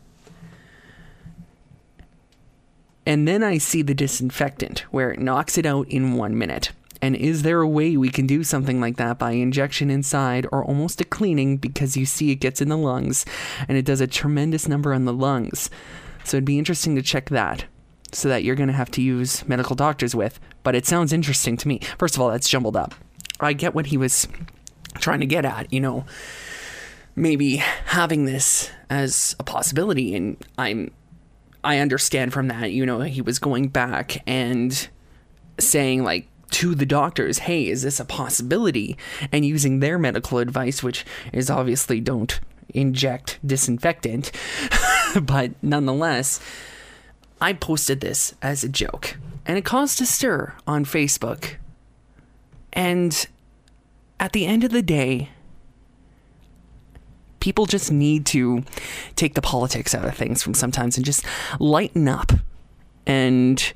And 3.08 3.26
then 3.26 3.42
I 3.42 3.58
see 3.58 3.82
the 3.82 3.94
disinfectant, 3.94 4.80
where 4.92 5.12
it 5.12 5.20
knocks 5.22 5.58
it 5.58 5.66
out 5.66 5.88
in 5.88 6.18
one 6.18 6.38
minute. 6.38 6.74
And 7.02 7.16
is 7.16 7.44
there 7.44 7.62
a 7.62 7.68
way 7.68 7.96
we 7.96 8.10
can 8.10 8.28
do 8.28 8.44
something 8.44 8.82
like 8.82 8.98
that 8.98 9.18
by 9.18 9.32
injection 9.32 9.90
inside 9.90 10.46
or 10.52 10.62
almost 10.62 11.00
a 11.00 11.06
cleaning 11.06 11.56
because 11.56 11.96
you 11.96 12.06
see 12.06 12.32
it 12.32 12.42
gets 12.42 12.60
in 12.60 12.68
the 12.68 12.76
lungs 12.76 13.26
and 13.70 13.78
it 13.78 13.86
does 13.86 14.02
a 14.02 14.08
tremendous 14.08 14.68
number 14.68 14.94
on 14.94 15.06
the 15.06 15.14
lungs? 15.14 15.70
So 16.26 16.36
it'd 16.36 16.44
be 16.44 16.60
interesting 16.60 16.96
to 16.96 17.02
check 17.02 17.30
that 17.30 17.64
so 18.12 18.28
that 18.28 18.44
you're 18.44 18.56
going 18.58 18.68
to 18.68 18.74
have 18.74 18.92
to 18.92 19.02
use 19.02 19.48
medical 19.48 19.78
doctors 19.78 20.14
with. 20.14 20.38
But 20.64 20.76
it 20.76 20.86
sounds 20.86 21.14
interesting 21.14 21.56
to 21.56 21.68
me. 21.70 21.80
First 21.98 22.16
of 22.16 22.22
all, 22.22 22.30
that's 22.30 22.50
jumbled 22.50 22.76
up. 22.76 22.94
I 23.40 23.54
get 23.54 23.74
what 23.74 23.86
he 23.86 23.96
was 23.96 24.28
trying 24.96 25.22
to 25.22 25.26
get 25.26 25.46
at, 25.46 25.72
you 25.72 25.80
know, 25.80 26.06
maybe 27.16 27.56
having 27.86 28.26
this 28.26 28.70
as 28.90 29.34
a 29.40 29.44
possibility. 29.44 30.14
And 30.14 30.36
I'm, 30.58 30.92
I 31.64 31.80
understand 31.80 32.34
from 32.34 32.48
that, 32.48 32.72
you 32.72 32.86
know, 32.86 33.02
he 33.02 33.22
was 33.22 33.40
going 33.40 33.70
back 33.70 34.24
and 34.28 34.88
saying, 35.60 36.04
like, 36.04 36.28
to 36.52 36.76
the 36.76 36.86
doctors, 36.86 37.40
hey, 37.40 37.68
is 37.68 37.82
this 37.82 38.00
a 38.00 38.06
possibility? 38.06 38.98
And 39.32 39.46
using 39.46 39.80
their 39.80 40.00
medical 40.00 40.38
advice, 40.38 40.82
which 40.82 41.06
is 41.34 41.50
obviously 41.50 42.00
don't 42.00 42.40
inject 42.74 43.40
disinfectant, 43.46 44.32
but 45.22 45.52
nonetheless, 45.62 46.40
I 47.40 47.54
posted 47.54 48.02
this 48.02 48.34
as 48.42 48.64
a 48.64 48.70
joke, 48.70 49.18
and 49.46 49.58
it 49.58 49.66
caused 49.66 50.02
a 50.02 50.06
stir 50.06 50.54
on 50.66 50.86
Facebook. 50.86 51.56
And 52.74 53.28
at 54.20 54.34
the 54.34 54.46
end 54.46 54.64
of 54.64 54.72
the 54.72 54.82
day, 54.82 55.30
people 57.48 57.66
just 57.66 57.94
need 57.94 58.26
to 58.26 58.62
take 59.16 59.34
the 59.34 59.42
politics 59.42 59.96
out 59.96 60.04
of 60.04 60.14
things 60.14 60.44
from 60.44 60.54
sometimes 60.54 60.98
and 60.98 61.06
just 61.06 61.24
lighten 61.62 62.06
up 62.06 62.34
and 63.06 63.72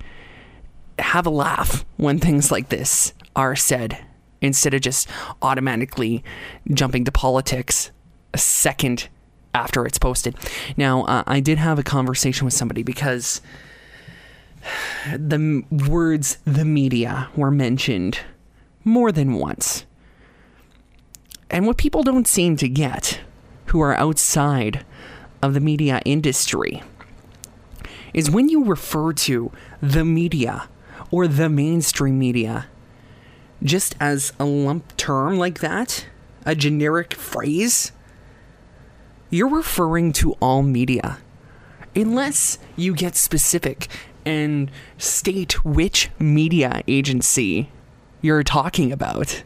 have 1.00 1.26
a 1.26 1.30
laugh 1.30 1.86
when 1.96 2.20
things 2.20 2.52
like 2.52 2.68
this 2.68 3.14
are 3.34 3.56
said 3.56 3.98
instead 4.42 4.74
of 4.74 4.82
just 4.82 5.08
automatically 5.42 6.22
jumping 6.74 7.06
to 7.06 7.14
politics 7.14 7.92
a 8.34 8.38
second 8.38 9.08
after 9.54 9.86
it's 9.86 9.98
posted. 9.98 10.36
Now, 10.76 11.06
uh, 11.06 11.24
I 11.26 11.40
did 11.40 11.58
have 11.58 11.80
a 11.80 11.84
conversation 11.84 12.44
with 12.44 12.54
somebody 12.54 12.84
because 12.84 13.40
the 15.16 15.64
words 15.88 16.40
the 16.44 16.66
media 16.66 17.30
were 17.38 17.52
mentioned 17.52 18.20
more 18.84 19.14
than 19.14 19.36
once. 19.36 19.86
And 21.50 21.66
what 21.66 21.78
people 21.78 22.04
don't 22.04 22.28
seem 22.28 22.58
to 22.58 22.68
get, 22.68 23.22
who 23.72 23.82
are 23.82 23.96
outside 23.96 24.86
of 25.42 25.54
the 25.54 25.60
media 25.60 26.02
industry, 26.06 26.84
is 28.14 28.30
when 28.30 28.50
you 28.50 28.64
refer 28.64 29.14
to 29.14 29.52
the 29.82 30.06
media 30.06 30.68
or 31.10 31.28
the 31.28 31.50
mainstream 31.50 32.20
media 32.20 32.68
just 33.64 33.96
as 34.00 34.34
a 34.40 34.46
lump 34.46 34.96
term 34.98 35.38
like 35.38 35.60
that, 35.60 36.06
a 36.46 36.56
generic 36.56 37.14
phrase, 37.14 37.92
you're 39.30 39.48
referring 39.48 40.12
to 40.12 40.34
all 40.34 40.64
media. 40.64 41.20
Unless 41.96 42.58
you 42.76 42.94
get 42.94 43.16
specific 43.16 43.88
and 44.26 44.72
state 44.98 45.64
which 45.64 46.10
media 46.20 46.84
agency 46.88 47.70
you're 48.22 48.44
talking 48.44 48.92
about, 48.92 49.44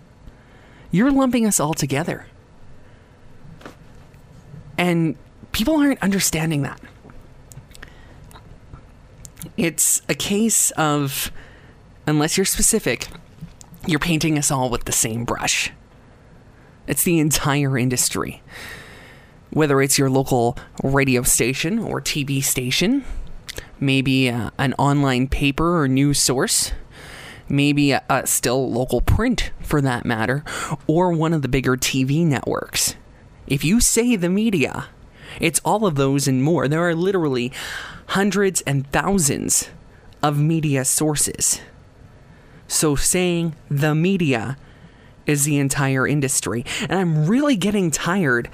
you're 0.91 1.11
lumping 1.11 1.45
us 1.45 1.59
all 1.59 1.73
together. 1.73 2.27
And 4.77 5.15
people 5.51 5.77
aren't 5.77 6.01
understanding 6.01 6.63
that. 6.63 6.81
It's 9.57 10.01
a 10.09 10.15
case 10.15 10.71
of, 10.71 11.31
unless 12.07 12.38
you're 12.38 12.45
specific, 12.45 13.07
you're 13.88 13.99
painting 13.99 14.38
us 14.38 14.51
all 14.51 14.69
with 14.69 14.85
the 14.85 14.91
same 14.91 15.23
brush. 15.23 15.71
It's 16.88 17.03
the 17.03 17.19
entire 17.19 17.77
industry 17.77 18.41
whether 19.55 19.81
it's 19.81 19.97
your 19.97 20.09
local 20.09 20.57
radio 20.83 21.21
station 21.23 21.79
or 21.79 22.01
TV 22.01 22.43
station, 22.43 23.05
maybe 23.79 24.29
uh, 24.29 24.51
an 24.57 24.73
online 24.73 25.29
paper 25.29 25.81
or 25.81 25.88
news 25.88 26.21
source, 26.21 26.73
maybe 27.47 27.91
a, 27.91 28.03
a 28.09 28.27
still 28.27 28.69
local 28.69 28.99
print 28.99 29.51
for 29.61 29.79
that 29.79 30.05
matter, 30.05 30.43
or 30.88 31.13
one 31.13 31.33
of 31.33 31.41
the 31.41 31.47
bigger 31.47 31.77
TV 31.77 32.25
networks. 32.25 32.97
If 33.47 33.63
you 33.63 33.79
say 33.79 34.15
the 34.15 34.29
media, 34.29 34.88
it's 35.39 35.62
all 35.63 35.86
of 35.86 35.95
those 35.95 36.27
and 36.27 36.43
more. 36.43 36.67
There 36.67 36.88
are 36.88 36.95
literally 36.95 37.51
hundreds 38.08 38.62
and 38.62 38.89
thousands 38.91 39.69
of 40.23 40.39
media 40.39 40.86
sources. 40.86 41.62
So 42.67 42.95
saying 42.95 43.55
the 43.69 43.93
media 43.93 44.58
is 45.25 45.43
the 45.43 45.58
entire 45.58 46.08
industry. 46.08 46.65
And 46.81 46.93
I'm 46.93 47.25
really 47.25 47.55
getting 47.55 47.91
tired 47.91 48.49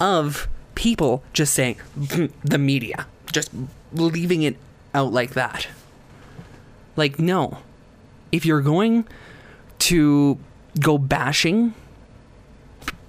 of 0.00 0.48
people 0.74 1.22
just 1.32 1.54
saying 1.54 1.78
the 2.44 2.58
media, 2.58 3.06
just 3.32 3.50
leaving 3.92 4.42
it 4.42 4.56
out 4.94 5.12
like 5.12 5.30
that. 5.30 5.68
Like, 6.96 7.18
no. 7.18 7.58
If 8.32 8.44
you're 8.44 8.60
going 8.60 9.06
to 9.80 10.38
go 10.80 10.98
bashing 10.98 11.74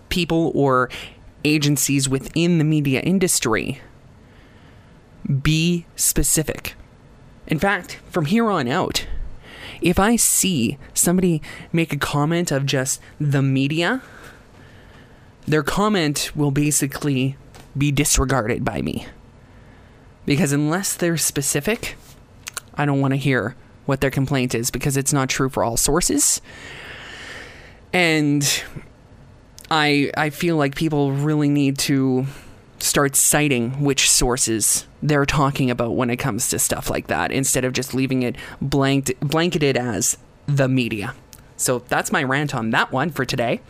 people 0.10 0.52
or 0.56 0.90
agencies 1.48 2.08
within 2.08 2.58
the 2.58 2.64
media 2.64 3.00
industry, 3.02 3.82
be 5.42 5.86
specific. 5.96 6.76
In 7.48 7.60
fact, 7.60 8.00
from 8.10 8.26
here 8.26 8.50
on 8.50 8.68
out, 8.68 9.08
if 9.82 10.00
I 10.00 10.16
see 10.16 10.78
somebody 10.94 11.42
make 11.72 11.94
a 11.94 11.98
comment 11.98 12.52
of 12.52 12.66
just 12.66 13.02
the 13.20 13.42
media, 13.42 14.02
their 15.46 15.64
comment 15.64 16.32
will 16.36 16.52
basically 16.52 17.38
be 17.78 17.92
disregarded 17.92 18.66
by 18.66 18.82
me. 18.82 19.06
Because 20.26 20.52
unless 20.52 20.96
they're 20.96 21.18
specific, 21.18 21.96
I 22.74 22.86
don't 22.86 23.00
want 23.00 23.14
to 23.14 23.18
hear 23.18 23.56
what 23.86 24.02
their 24.02 24.12
complaint 24.12 24.54
is 24.54 24.70
because 24.70 24.98
it's 24.98 25.14
not 25.14 25.30
true 25.30 25.50
for 25.50 25.64
all 25.64 25.78
sources. 25.78 26.42
And 27.94 28.64
I 29.70 30.12
I 30.16 30.30
feel 30.30 30.58
like 30.58 30.76
people 30.76 31.12
really 31.12 31.50
need 31.50 31.78
to 31.80 32.26
start 32.80 33.16
citing 33.16 33.84
which 33.84 34.10
sources 34.10 34.86
they're 35.02 35.26
talking 35.26 35.72
about 35.72 35.96
when 35.96 36.10
it 36.10 36.18
comes 36.18 36.50
to 36.50 36.60
stuff 36.60 36.90
like 36.90 37.08
that 37.08 37.32
instead 37.32 37.66
of 37.66 37.74
just 37.74 37.94
leaving 37.94 38.24
it 38.24 38.36
blanked 38.62 39.20
blanketed 39.20 39.78
as 39.78 40.18
the 40.46 40.68
media. 40.68 41.16
So 41.58 41.80
that's 41.80 42.12
my 42.12 42.24
rant 42.24 42.54
on 42.54 42.70
that 42.72 42.92
one 42.92 43.10
for 43.10 43.26
today. 43.26 43.62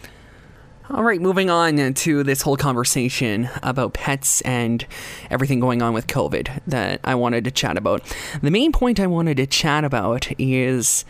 All 0.89 1.03
right, 1.03 1.19
moving 1.19 1.49
on 1.49 1.93
to 1.93 2.23
this 2.23 2.43
whole 2.43 2.55
conversation 2.55 3.49
about 3.61 3.93
pets 3.93 4.39
and 4.41 4.85
everything 5.29 5.59
going 5.59 5.81
on 5.81 5.93
with 5.93 6.07
COVID 6.07 6.61
that 6.67 7.01
I 7.03 7.13
wanted 7.15 7.43
to 7.43 7.51
chat 7.51 7.77
about. 7.77 8.03
The 8.41 8.51
main 8.51 8.71
point 8.71 8.97
I 8.97 9.07
wanted 9.07 9.35
to 9.37 9.47
chat 9.47 9.83
about 9.83 10.29
is 10.39 11.03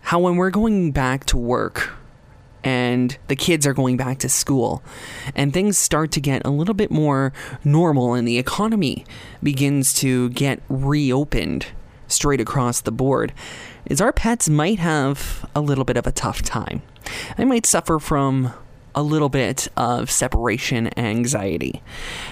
how 0.00 0.18
when 0.18 0.34
we're 0.34 0.50
going 0.50 0.90
back 0.90 1.26
to 1.26 1.36
work 1.36 1.92
and 2.68 3.16
the 3.28 3.34
kids 3.34 3.66
are 3.66 3.72
going 3.72 3.96
back 3.96 4.18
to 4.18 4.28
school 4.28 4.82
and 5.34 5.54
things 5.54 5.78
start 5.78 6.12
to 6.12 6.20
get 6.20 6.42
a 6.44 6.50
little 6.50 6.74
bit 6.74 6.90
more 6.90 7.32
normal 7.64 8.12
and 8.12 8.28
the 8.28 8.36
economy 8.36 9.06
begins 9.42 9.94
to 9.94 10.28
get 10.30 10.60
reopened 10.68 11.68
straight 12.08 12.42
across 12.42 12.82
the 12.82 12.92
board 12.92 13.32
is 13.86 14.02
our 14.02 14.12
pets 14.12 14.50
might 14.50 14.78
have 14.78 15.48
a 15.54 15.62
little 15.62 15.84
bit 15.84 15.96
of 15.96 16.06
a 16.06 16.12
tough 16.12 16.42
time. 16.42 16.82
They 17.38 17.46
might 17.46 17.64
suffer 17.64 17.98
from 17.98 18.52
a 18.94 19.02
little 19.02 19.30
bit 19.30 19.68
of 19.74 20.10
separation 20.10 20.90
anxiety. 20.98 21.82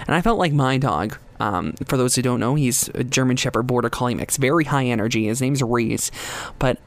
And 0.05 0.15
I 0.15 0.21
felt 0.21 0.37
like 0.37 0.53
my 0.53 0.77
dog, 0.77 1.17
um, 1.39 1.73
for 1.87 1.97
those 1.97 2.15
who 2.15 2.21
don't 2.21 2.39
know, 2.39 2.53
he's 2.53 2.89
a 2.89 3.03
German 3.03 3.37
Shepherd 3.37 3.63
Border 3.63 3.89
Collie 3.89 4.13
mix, 4.13 4.37
very 4.37 4.65
high 4.65 4.85
energy. 4.85 5.25
His 5.25 5.41
name's 5.41 5.63
Reese. 5.63 6.11
But 6.59 6.79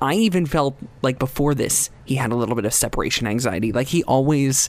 I 0.00 0.14
even 0.14 0.46
felt 0.46 0.76
like 1.02 1.18
before 1.18 1.54
this, 1.54 1.90
he 2.04 2.16
had 2.16 2.32
a 2.32 2.36
little 2.36 2.54
bit 2.54 2.64
of 2.64 2.72
separation 2.72 3.26
anxiety. 3.26 3.72
Like 3.72 3.88
he 3.88 4.04
always 4.04 4.68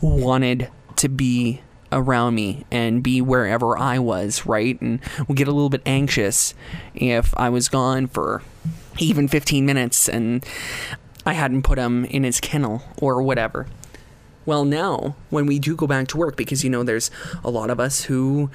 wanted 0.00 0.70
to 0.96 1.08
be 1.08 1.60
around 1.92 2.34
me 2.34 2.64
and 2.70 3.02
be 3.02 3.20
wherever 3.20 3.78
I 3.78 3.98
was, 3.98 4.44
right? 4.46 4.80
And 4.80 5.00
would 5.28 5.36
get 5.36 5.48
a 5.48 5.52
little 5.52 5.70
bit 5.70 5.82
anxious 5.86 6.54
if 6.94 7.32
I 7.36 7.48
was 7.48 7.68
gone 7.68 8.08
for 8.08 8.42
even 8.98 9.28
15 9.28 9.64
minutes 9.64 10.08
and 10.08 10.44
I 11.24 11.34
hadn't 11.34 11.62
put 11.62 11.78
him 11.78 12.04
in 12.06 12.24
his 12.24 12.40
kennel 12.40 12.82
or 12.98 13.22
whatever. 13.22 13.66
Well, 14.46 14.64
now, 14.64 15.16
when 15.30 15.46
we 15.46 15.58
do 15.58 15.74
go 15.74 15.86
back 15.86 16.08
to 16.08 16.18
work, 16.18 16.36
because, 16.36 16.62
you 16.62 16.68
know, 16.68 16.82
there's 16.82 17.10
a 17.42 17.50
lot 17.50 17.70
of 17.70 17.80
us 17.80 18.04
who 18.04 18.50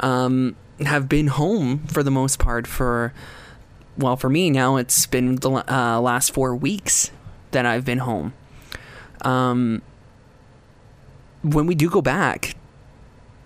um, 0.00 0.56
have 0.80 1.06
been 1.06 1.26
home 1.26 1.80
for 1.86 2.02
the 2.02 2.10
most 2.10 2.38
part 2.38 2.66
for, 2.66 3.12
well, 3.96 4.16
for 4.16 4.28
me 4.28 4.50
now, 4.50 4.76
it's 4.76 5.06
been 5.06 5.36
the 5.36 5.50
uh, 5.50 6.00
last 6.00 6.32
four 6.32 6.54
weeks 6.56 7.10
that 7.52 7.64
I've 7.66 7.84
been 7.84 7.98
home. 7.98 8.34
Um, 9.22 9.82
when 11.42 11.66
we 11.66 11.74
do 11.74 11.88
go 11.88 12.02
back, 12.02 12.56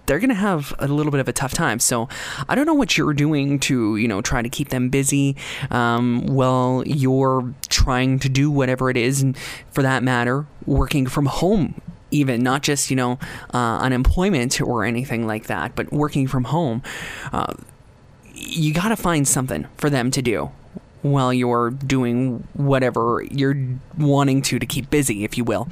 they're 0.08 0.18
going 0.18 0.30
to 0.30 0.34
have 0.34 0.74
a 0.78 0.88
little 0.88 1.12
bit 1.12 1.20
of 1.20 1.28
a 1.28 1.32
tough 1.32 1.52
time. 1.52 1.78
So 1.78 2.08
I 2.48 2.54
don't 2.54 2.66
know 2.66 2.74
what 2.74 2.96
you're 2.96 3.12
doing 3.12 3.60
to, 3.60 3.96
you 3.96 4.08
know, 4.08 4.22
try 4.22 4.40
to 4.40 4.48
keep 4.48 4.70
them 4.70 4.88
busy 4.88 5.36
um, 5.70 6.26
while 6.26 6.82
you're 6.86 7.54
trying 7.68 8.18
to 8.20 8.28
do 8.28 8.50
whatever 8.50 8.88
it 8.88 8.96
is, 8.96 9.20
and 9.20 9.36
for 9.70 9.82
that 9.82 10.02
matter, 10.02 10.46
working 10.66 11.06
from 11.06 11.26
home. 11.26 11.80
Even 12.10 12.42
not 12.42 12.62
just 12.62 12.88
you 12.88 12.96
know 12.96 13.18
uh, 13.52 13.78
unemployment 13.80 14.62
or 14.62 14.86
anything 14.86 15.26
like 15.26 15.48
that, 15.48 15.74
but 15.74 15.92
working 15.92 16.26
from 16.26 16.44
home, 16.44 16.82
uh, 17.34 17.52
you 18.38 18.72
got 18.72 18.88
to 18.88 18.96
find 18.96 19.26
something 19.26 19.66
for 19.76 19.90
them 19.90 20.10
to 20.12 20.22
do 20.22 20.50
while 21.02 21.32
you're 21.32 21.70
doing 21.70 22.46
whatever 22.54 23.24
you're 23.30 23.56
wanting 23.96 24.42
to 24.42 24.58
to 24.58 24.66
keep 24.66 24.90
busy, 24.90 25.24
if 25.24 25.36
you 25.38 25.44
will. 25.44 25.68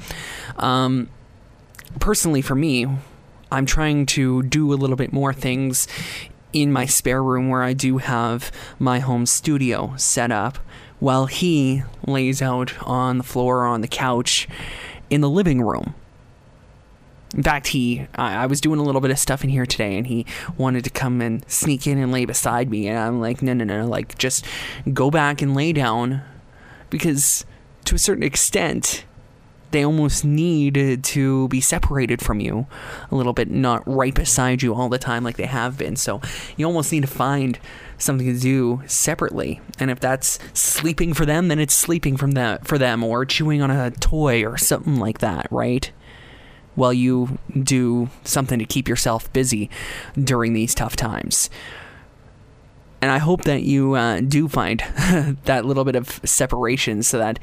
Um, 0.57 1.09
personally, 1.99 2.41
for 2.41 2.55
me, 2.55 2.87
I'm 3.51 3.65
trying 3.65 4.05
to 4.07 4.43
do 4.43 4.73
a 4.73 4.75
little 4.75 4.95
bit 4.95 5.13
more 5.13 5.33
things 5.33 5.87
in 6.53 6.71
my 6.71 6.85
spare 6.85 7.23
room 7.23 7.49
where 7.49 7.63
I 7.63 7.73
do 7.73 7.97
have 7.97 8.51
my 8.79 8.99
home 8.99 9.25
studio 9.25 9.93
set 9.97 10.31
up 10.31 10.57
while 10.99 11.27
he 11.27 11.83
lays 12.05 12.41
out 12.41 12.73
on 12.81 13.17
the 13.17 13.23
floor 13.23 13.59
or 13.59 13.67
on 13.67 13.81
the 13.81 13.87
couch 13.87 14.47
in 15.09 15.21
the 15.21 15.29
living 15.29 15.61
room. 15.61 15.93
In 17.37 17.43
fact, 17.43 17.67
he 17.67 18.07
I, 18.15 18.43
I, 18.43 18.45
was 18.47 18.59
doing 18.59 18.79
a 18.79 18.83
little 18.83 18.99
bit 18.99 19.11
of 19.11 19.19
stuff 19.19 19.43
in 19.43 19.49
here 19.49 19.65
today, 19.65 19.95
and 19.95 20.07
he 20.07 20.25
wanted 20.57 20.83
to 20.85 20.89
come 20.89 21.21
and 21.21 21.49
sneak 21.49 21.85
in 21.85 21.99
and 21.99 22.11
lay 22.11 22.25
beside 22.25 22.69
me, 22.69 22.87
and 22.87 22.97
I'm 22.97 23.21
like, 23.21 23.41
no, 23.41 23.53
no, 23.53 23.63
no, 23.63 23.85
like 23.87 24.17
just 24.17 24.43
go 24.91 25.11
back 25.11 25.41
and 25.41 25.55
lay 25.55 25.71
down, 25.71 26.23
because 26.89 27.45
to 27.85 27.95
a 27.95 27.99
certain 27.99 28.23
extent, 28.23 29.05
they 29.71 29.85
almost 29.85 30.23
need 30.23 31.03
to 31.03 31.47
be 31.49 31.61
separated 31.61 32.21
from 32.21 32.39
you 32.39 32.67
a 33.11 33.15
little 33.15 33.33
bit, 33.33 33.49
not 33.49 33.83
right 33.87 34.13
beside 34.13 34.61
you 34.61 34.73
all 34.73 34.89
the 34.89 34.97
time 34.97 35.23
like 35.23 35.37
they 35.37 35.45
have 35.45 35.77
been. 35.77 35.95
So 35.95 36.21
you 36.55 36.65
almost 36.65 36.91
need 36.91 37.01
to 37.01 37.07
find 37.07 37.59
something 37.97 38.33
to 38.33 38.39
do 38.39 38.81
separately. 38.87 39.59
And 39.79 39.91
if 39.91 39.99
that's 39.99 40.39
sleeping 40.53 41.13
for 41.13 41.25
them, 41.25 41.49
then 41.49 41.59
it's 41.59 41.73
sleeping 41.73 42.17
from 42.17 42.31
that 42.31 42.65
for 42.65 42.77
them 42.77 43.03
or 43.03 43.25
chewing 43.25 43.61
on 43.61 43.71
a 43.71 43.91
toy 43.91 44.45
or 44.45 44.57
something 44.57 44.97
like 44.97 45.19
that, 45.19 45.47
right? 45.51 45.91
While 46.77 46.93
you 46.93 47.37
do 47.51 48.09
something 48.23 48.59
to 48.59 48.65
keep 48.65 48.87
yourself 48.87 49.31
busy 49.33 49.69
during 50.15 50.53
these 50.53 50.73
tough 50.73 50.95
times. 50.95 51.49
And 53.01 53.11
I 53.11 53.17
hope 53.17 53.43
that 53.43 53.63
you 53.63 53.95
uh, 53.95 54.21
do 54.21 54.47
find 54.47 54.79
that 55.43 55.65
little 55.65 55.83
bit 55.83 55.95
of 55.95 56.21
separation 56.23 57.03
so 57.03 57.17
that 57.17 57.39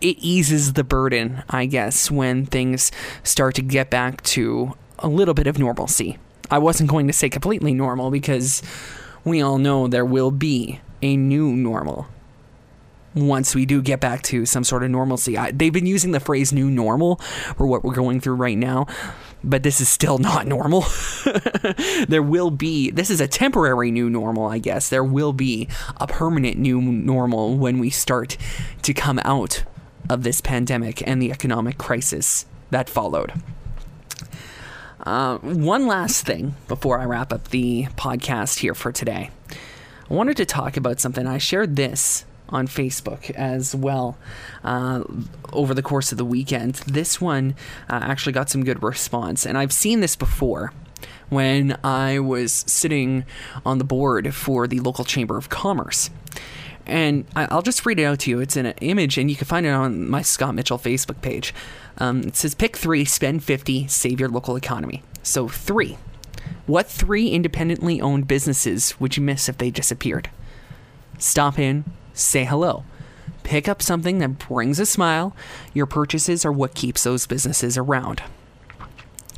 it 0.00 0.18
eases 0.18 0.74
the 0.74 0.84
burden, 0.84 1.42
I 1.48 1.66
guess, 1.66 2.10
when 2.10 2.44
things 2.44 2.92
start 3.22 3.54
to 3.54 3.62
get 3.62 3.88
back 3.88 4.22
to 4.24 4.74
a 4.98 5.08
little 5.08 5.34
bit 5.34 5.46
of 5.46 5.58
normalcy. 5.58 6.18
I 6.50 6.58
wasn't 6.58 6.90
going 6.90 7.06
to 7.06 7.12
say 7.12 7.28
completely 7.28 7.72
normal 7.72 8.10
because 8.10 8.62
we 9.24 9.40
all 9.40 9.58
know 9.58 9.88
there 9.88 10.04
will 10.04 10.30
be 10.30 10.80
a 11.02 11.16
new 11.16 11.52
normal 11.52 12.08
once 13.16 13.54
we 13.54 13.64
do 13.64 13.80
get 13.80 13.98
back 13.98 14.22
to 14.22 14.44
some 14.44 14.62
sort 14.62 14.82
of 14.82 14.90
normalcy. 14.90 15.36
I, 15.36 15.50
they've 15.50 15.72
been 15.72 15.86
using 15.86 16.12
the 16.12 16.20
phrase 16.20 16.52
new 16.52 16.70
normal 16.70 17.16
for 17.56 17.66
what 17.66 17.82
we're 17.82 17.94
going 17.94 18.20
through 18.20 18.34
right 18.34 18.58
now, 18.58 18.86
but 19.42 19.62
this 19.62 19.80
is 19.80 19.88
still 19.88 20.18
not 20.28 20.46
normal. 20.46 20.84
there 22.08 22.22
will 22.22 22.50
be, 22.50 22.90
this 22.90 23.10
is 23.10 23.20
a 23.20 23.26
temporary 23.26 23.90
new 23.90 24.10
normal, 24.10 24.46
I 24.46 24.58
guess. 24.58 24.88
There 24.88 25.04
will 25.04 25.32
be 25.32 25.68
a 25.96 26.06
permanent 26.06 26.58
new 26.58 26.80
normal 26.80 27.56
when 27.56 27.78
we 27.78 27.90
start 27.90 28.36
to 28.82 28.92
come 28.92 29.18
out 29.24 29.64
of 30.10 30.22
this 30.22 30.40
pandemic 30.40 31.06
and 31.06 31.20
the 31.20 31.32
economic 31.32 31.78
crisis 31.78 32.46
that 32.70 32.88
followed. 32.88 33.32
Uh, 35.06 35.38
one 35.38 35.86
last 35.86 36.26
thing 36.26 36.54
before 36.68 36.98
I 36.98 37.04
wrap 37.04 37.32
up 37.32 37.48
the 37.48 37.84
podcast 37.96 38.58
here 38.58 38.74
for 38.74 38.92
today. 38.92 39.30
I 40.10 40.14
wanted 40.14 40.36
to 40.36 40.44
talk 40.44 40.76
about 40.76 41.00
something. 41.00 41.26
I 41.26 41.38
shared 41.38 41.76
this 41.76 42.24
on 42.48 42.66
Facebook 42.66 43.30
as 43.30 43.74
well 43.74 44.16
uh, 44.64 45.02
over 45.52 45.74
the 45.74 45.82
course 45.82 46.12
of 46.12 46.18
the 46.18 46.24
weekend. 46.24 46.76
This 46.86 47.20
one 47.20 47.54
uh, 47.88 48.00
actually 48.02 48.32
got 48.32 48.50
some 48.50 48.64
good 48.64 48.82
response, 48.82 49.44
and 49.46 49.58
I've 49.58 49.72
seen 49.72 50.00
this 50.00 50.16
before 50.16 50.72
when 51.28 51.76
I 51.82 52.18
was 52.18 52.52
sitting 52.52 53.24
on 53.64 53.78
the 53.78 53.84
board 53.84 54.34
for 54.34 54.66
the 54.66 54.80
local 54.80 55.04
Chamber 55.04 55.36
of 55.36 55.48
Commerce 55.48 56.10
and 56.86 57.24
I'll 57.34 57.62
just 57.62 57.84
read 57.84 57.98
it 57.98 58.04
out 58.04 58.20
to 58.20 58.30
you. 58.30 58.40
It's 58.40 58.56
in 58.56 58.66
an 58.66 58.74
image, 58.80 59.18
and 59.18 59.28
you 59.28 59.36
can 59.36 59.46
find 59.46 59.66
it 59.66 59.70
on 59.70 60.08
my 60.08 60.22
Scott 60.22 60.54
Mitchell 60.54 60.78
Facebook 60.78 61.20
page. 61.20 61.52
Um, 61.98 62.22
it 62.22 62.36
says, 62.36 62.54
Pick 62.54 62.76
three, 62.76 63.04
spend 63.04 63.42
50, 63.42 63.88
save 63.88 64.20
your 64.20 64.28
local 64.28 64.56
economy. 64.56 65.02
So, 65.22 65.48
three. 65.48 65.98
What 66.66 66.86
three 66.86 67.28
independently 67.28 68.00
owned 68.00 68.28
businesses 68.28 68.98
would 69.00 69.16
you 69.16 69.22
miss 69.22 69.48
if 69.48 69.58
they 69.58 69.70
disappeared? 69.70 70.30
Stop 71.18 71.58
in, 71.58 71.84
say 72.18 72.44
hello. 72.44 72.84
Pick 73.42 73.68
up 73.68 73.80
something 73.80 74.18
that 74.18 74.38
brings 74.38 74.80
a 74.80 74.86
smile. 74.86 75.36
Your 75.72 75.86
purchases 75.86 76.44
are 76.44 76.52
what 76.52 76.74
keeps 76.74 77.04
those 77.04 77.26
businesses 77.26 77.78
around. 77.78 78.22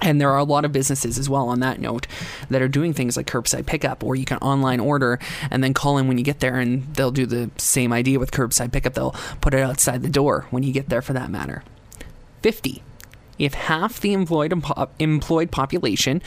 And 0.01 0.21
there 0.21 0.31
are 0.31 0.39
a 0.39 0.45
lot 0.45 0.65
of 0.65 0.73
businesses 0.73 1.19
as 1.19 1.29
well 1.29 1.49
on 1.49 1.61
that 1.61 1.81
note 1.81 2.07
that 2.49 2.63
are 2.63 2.69
doing 2.69 2.95
things 2.95 3.17
like 3.17 3.27
curbside 3.27 3.67
pickup, 3.67 4.05
or 4.05 4.15
you 4.15 4.25
can 4.25 4.39
online 4.39 4.79
order 4.79 5.19
and 5.51 5.63
then 5.63 5.75
call 5.75 5.99
in 5.99 6.07
when 6.07 6.19
you 6.19 6.25
get 6.25 6.41
there, 6.41 6.57
and 6.57 6.95
they'll 6.95 7.11
do 7.11 7.27
the 7.27 7.51
same 7.59 7.93
idea 7.93 8.19
with 8.19 8.31
curbside 8.31 8.73
pickup. 8.73 8.95
They'll 8.95 9.17
put 9.41 9.55
it 9.55 9.61
outside 9.61 10.03
the 10.03 10.09
door 10.09 10.47
when 10.51 10.63
you 10.63 10.73
get 10.73 10.89
there 10.89 11.03
for 11.03 11.13
that 11.15 11.31
matter. 11.31 11.65
50. 12.43 12.83
If 13.39 13.55
half 13.55 14.01
the 14.01 14.13
employed, 14.13 14.55
employed 15.01 15.51
population, 15.51 16.23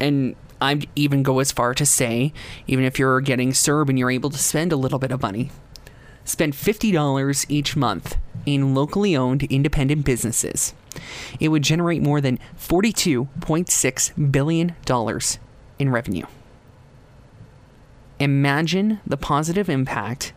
and 0.00 0.34
I'd 0.60 0.88
even 0.96 1.22
go 1.22 1.38
as 1.38 1.52
far 1.52 1.74
to 1.74 1.86
say, 1.86 2.32
even 2.66 2.84
if 2.84 2.98
you're 2.98 3.20
getting 3.20 3.52
CERB 3.52 3.90
and 3.90 3.98
you're 3.98 4.10
able 4.10 4.30
to 4.30 4.38
spend 4.38 4.72
a 4.72 4.76
little 4.76 4.98
bit 4.98 5.12
of 5.12 5.22
money, 5.22 5.50
spend 6.28 6.52
$50 6.52 7.46
each 7.48 7.76
month 7.76 8.16
in 8.46 8.74
locally 8.74 9.16
owned 9.16 9.42
independent 9.44 10.04
businesses 10.04 10.74
it 11.40 11.48
would 11.48 11.62
generate 11.62 12.02
more 12.02 12.20
than 12.20 12.38
$42.6 12.58 14.32
billion 14.32 14.74
in 15.78 15.90
revenue. 15.90 16.26
Imagine 18.18 19.00
the 19.06 19.16
positive 19.16 19.68
impact 19.68 20.32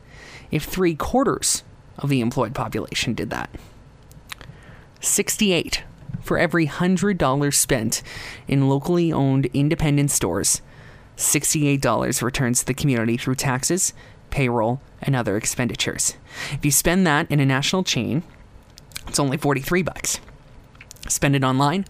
if 0.51 0.63
three 0.63 0.95
quarters 0.95 1.63
of 1.97 2.09
the 2.09 2.21
employed 2.21 2.53
population 2.53 3.13
did 3.13 3.29
that. 3.31 3.49
68 4.99 5.83
for 6.21 6.37
every 6.37 6.67
$100 6.67 7.53
spent 7.53 8.03
in 8.47 8.69
locally 8.69 9.11
owned 9.11 9.47
independent 9.47 10.11
stores, 10.11 10.61
$68 11.17 12.21
returns 12.21 12.59
to 12.59 12.65
the 12.67 12.73
community 12.75 13.17
through 13.17 13.35
taxes, 13.35 13.93
payroll, 14.29 14.79
and 15.01 15.15
other 15.15 15.37
expenditures. 15.37 16.15
If 16.51 16.65
you 16.65 16.71
spend 16.71 17.05
that 17.07 17.29
in 17.31 17.39
a 17.39 17.45
national 17.45 17.83
chain, 17.83 18.23
it's 19.07 19.19
only 19.19 19.37
43 19.37 19.81
bucks. 19.81 20.19
Spend 21.07 21.35
it 21.35 21.43
online, 21.43 21.85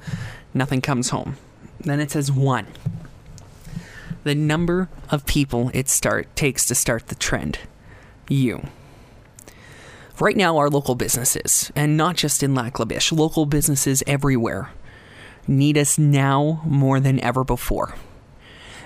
nothing 0.53 0.81
comes 0.81 1.09
home. 1.09 1.37
Then 1.79 1.99
it 1.99 2.11
says 2.11 2.31
one. 2.31 2.67
The 4.23 4.35
number 4.35 4.89
of 5.09 5.25
people 5.25 5.71
it 5.73 5.89
start 5.89 6.33
takes 6.35 6.65
to 6.65 6.75
start 6.75 7.07
the 7.07 7.15
trend. 7.15 7.59
You. 8.29 8.67
Right 10.19 10.37
now, 10.37 10.57
our 10.57 10.69
local 10.69 10.93
businesses, 10.93 11.71
and 11.75 11.97
not 11.97 12.15
just 12.15 12.43
in 12.43 12.53
Lac 12.53 12.77
local 13.11 13.45
businesses 13.47 14.03
everywhere, 14.05 14.69
need 15.47 15.77
us 15.77 15.97
now 15.97 16.61
more 16.63 16.99
than 16.99 17.19
ever 17.21 17.43
before. 17.43 17.95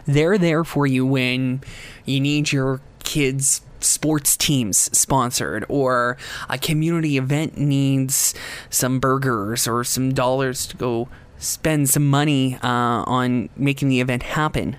They're 0.06 0.38
there 0.38 0.64
for 0.64 0.88
you 0.88 1.06
when 1.06 1.62
you 2.06 2.22
need 2.22 2.54
your 2.54 2.80
kids' 3.04 3.62
sports 3.86 4.36
teams 4.36 4.78
sponsored 4.98 5.66
or 5.70 6.18
a 6.50 6.58
community 6.58 7.18
event 7.18 7.58
needs 7.58 8.34
some 8.70 9.00
burgers 9.00 9.68
or 9.68 9.84
some 9.84 10.14
dollars 10.14 10.66
to 10.68 10.78
go 10.78 11.08
spend 11.38 11.90
some 11.90 12.08
money 12.08 12.56
uh, 12.64 13.04
on 13.06 13.50
making 13.56 13.90
the 13.90 14.00
event 14.00 14.24
happen. 14.24 14.78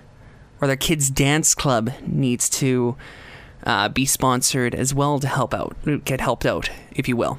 Or 0.61 0.67
their 0.67 0.77
kids 0.77 1.11
dance 1.11 1.55
club 1.55 1.91
needs 2.07 2.49
to 2.51 2.97
uh, 3.65 3.89
be 3.89 4.07
sponsored 4.07 4.75
as 4.75 4.95
well 4.95 5.19
to 5.19 5.27
help 5.27 5.53
out 5.53 5.77
get 6.05 6.21
helped 6.21 6.47
out 6.47 6.71
if 6.93 7.09
you 7.09 7.17
will. 7.17 7.39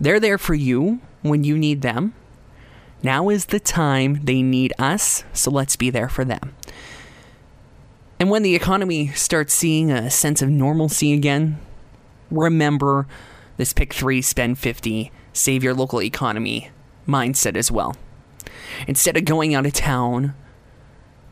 They're 0.00 0.20
there 0.20 0.38
for 0.38 0.54
you 0.54 1.00
when 1.22 1.44
you 1.44 1.56
need 1.56 1.82
them. 1.82 2.14
Now 3.02 3.28
is 3.28 3.46
the 3.46 3.60
time 3.60 4.20
they 4.24 4.42
need 4.42 4.72
us, 4.78 5.24
so 5.32 5.50
let's 5.50 5.76
be 5.76 5.90
there 5.90 6.08
for 6.08 6.24
them. 6.24 6.54
And 8.24 8.30
when 8.30 8.42
the 8.42 8.54
economy 8.54 9.08
starts 9.08 9.52
seeing 9.52 9.90
a 9.90 10.10
sense 10.10 10.40
of 10.40 10.48
normalcy 10.48 11.12
again, 11.12 11.58
remember 12.30 13.06
this 13.58 13.74
pick 13.74 13.92
three, 13.92 14.22
spend 14.22 14.58
50, 14.58 15.12
save 15.34 15.62
your 15.62 15.74
local 15.74 16.00
economy 16.00 16.70
mindset 17.06 17.54
as 17.54 17.70
well. 17.70 17.98
Instead 18.88 19.18
of 19.18 19.26
going 19.26 19.54
out 19.54 19.66
of 19.66 19.74
town 19.74 20.32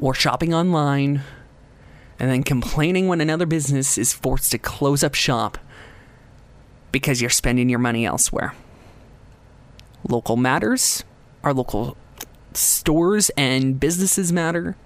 or 0.00 0.12
shopping 0.12 0.52
online 0.52 1.22
and 2.18 2.30
then 2.30 2.42
complaining 2.42 3.08
when 3.08 3.22
another 3.22 3.46
business 3.46 3.96
is 3.96 4.12
forced 4.12 4.50
to 4.50 4.58
close 4.58 5.02
up 5.02 5.14
shop 5.14 5.56
because 6.92 7.22
you're 7.22 7.30
spending 7.30 7.70
your 7.70 7.78
money 7.78 8.04
elsewhere. 8.04 8.54
Local 10.06 10.36
matters, 10.36 11.04
our 11.42 11.54
local 11.54 11.96
stores 12.52 13.30
and 13.30 13.80
businesses 13.80 14.30
matter, 14.30 14.76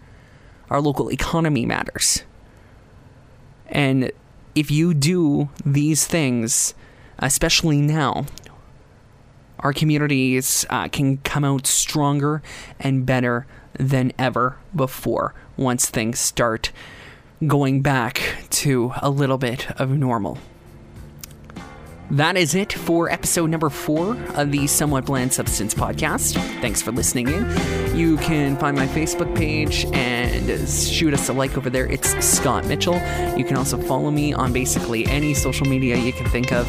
our 0.70 0.80
local 0.80 1.10
economy 1.10 1.66
matters. 1.66 2.22
And 3.68 4.10
if 4.54 4.70
you 4.70 4.94
do 4.94 5.50
these 5.64 6.06
things, 6.06 6.74
especially 7.18 7.80
now, 7.80 8.26
our 9.60 9.72
communities 9.72 10.66
uh, 10.70 10.88
can 10.88 11.18
come 11.18 11.44
out 11.44 11.66
stronger 11.66 12.42
and 12.78 13.06
better 13.06 13.46
than 13.74 14.12
ever 14.18 14.58
before 14.74 15.34
once 15.56 15.88
things 15.88 16.18
start 16.18 16.72
going 17.46 17.82
back 17.82 18.44
to 18.50 18.92
a 19.02 19.10
little 19.10 19.38
bit 19.38 19.70
of 19.80 19.90
normal. 19.90 20.38
That 22.10 22.36
is 22.36 22.54
it 22.54 22.72
for 22.72 23.10
episode 23.10 23.50
number 23.50 23.68
four 23.68 24.16
of 24.36 24.52
the 24.52 24.68
Somewhat 24.68 25.06
Bland 25.06 25.32
Substance 25.32 25.74
podcast. 25.74 26.34
Thanks 26.60 26.80
for 26.80 26.92
listening 26.92 27.26
in. 27.26 27.96
You 27.96 28.16
can 28.18 28.56
find 28.58 28.76
my 28.76 28.86
Facebook 28.86 29.34
page 29.36 29.86
and 29.86 30.68
shoot 30.68 31.12
us 31.12 31.28
a 31.28 31.32
like 31.32 31.58
over 31.58 31.68
there. 31.68 31.86
It's 31.86 32.10
Scott 32.24 32.64
Mitchell. 32.66 32.94
You 33.36 33.44
can 33.44 33.56
also 33.56 33.76
follow 33.76 34.12
me 34.12 34.32
on 34.32 34.52
basically 34.52 35.04
any 35.06 35.34
social 35.34 35.66
media 35.66 35.96
you 35.96 36.12
can 36.12 36.30
think 36.30 36.52
of. 36.52 36.68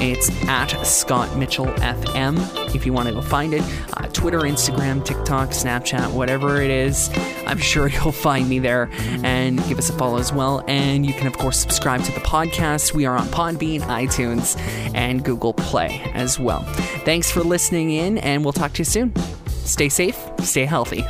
It's 0.00 0.30
at 0.48 0.68
Scott 0.86 1.36
Mitchell 1.36 1.66
FM 1.66 2.74
if 2.74 2.86
you 2.86 2.92
want 2.92 3.08
to 3.08 3.14
go 3.14 3.20
find 3.20 3.52
it. 3.52 3.62
Uh, 3.94 4.06
Twitter, 4.12 4.40
Instagram, 4.40 5.04
TikTok, 5.04 5.50
Snapchat, 5.50 6.12
whatever 6.12 6.62
it 6.62 6.70
is. 6.70 7.10
I'm 7.46 7.58
sure 7.58 7.88
you'll 7.88 8.12
find 8.12 8.48
me 8.48 8.58
there 8.58 8.88
and 9.24 9.58
give 9.66 9.78
us 9.78 9.90
a 9.90 9.92
follow 9.92 10.18
as 10.18 10.32
well. 10.32 10.64
And 10.68 11.04
you 11.04 11.12
can, 11.12 11.26
of 11.26 11.36
course, 11.36 11.58
subscribe 11.58 12.02
to 12.04 12.12
the 12.12 12.20
podcast. 12.20 12.94
We 12.94 13.06
are 13.06 13.16
on 13.16 13.26
Podbean, 13.28 13.80
iTunes, 13.82 14.56
and 14.94 15.24
Google 15.24 15.52
Play 15.52 16.00
as 16.14 16.38
well. 16.38 16.62
Thanks 17.04 17.30
for 17.30 17.42
listening 17.42 17.90
in, 17.90 18.18
and 18.18 18.44
we'll 18.44 18.52
talk 18.52 18.72
to 18.74 18.78
you 18.78 18.84
soon. 18.84 19.14
Stay 19.48 19.88
safe, 19.88 20.18
stay 20.40 20.64
healthy. 20.64 21.04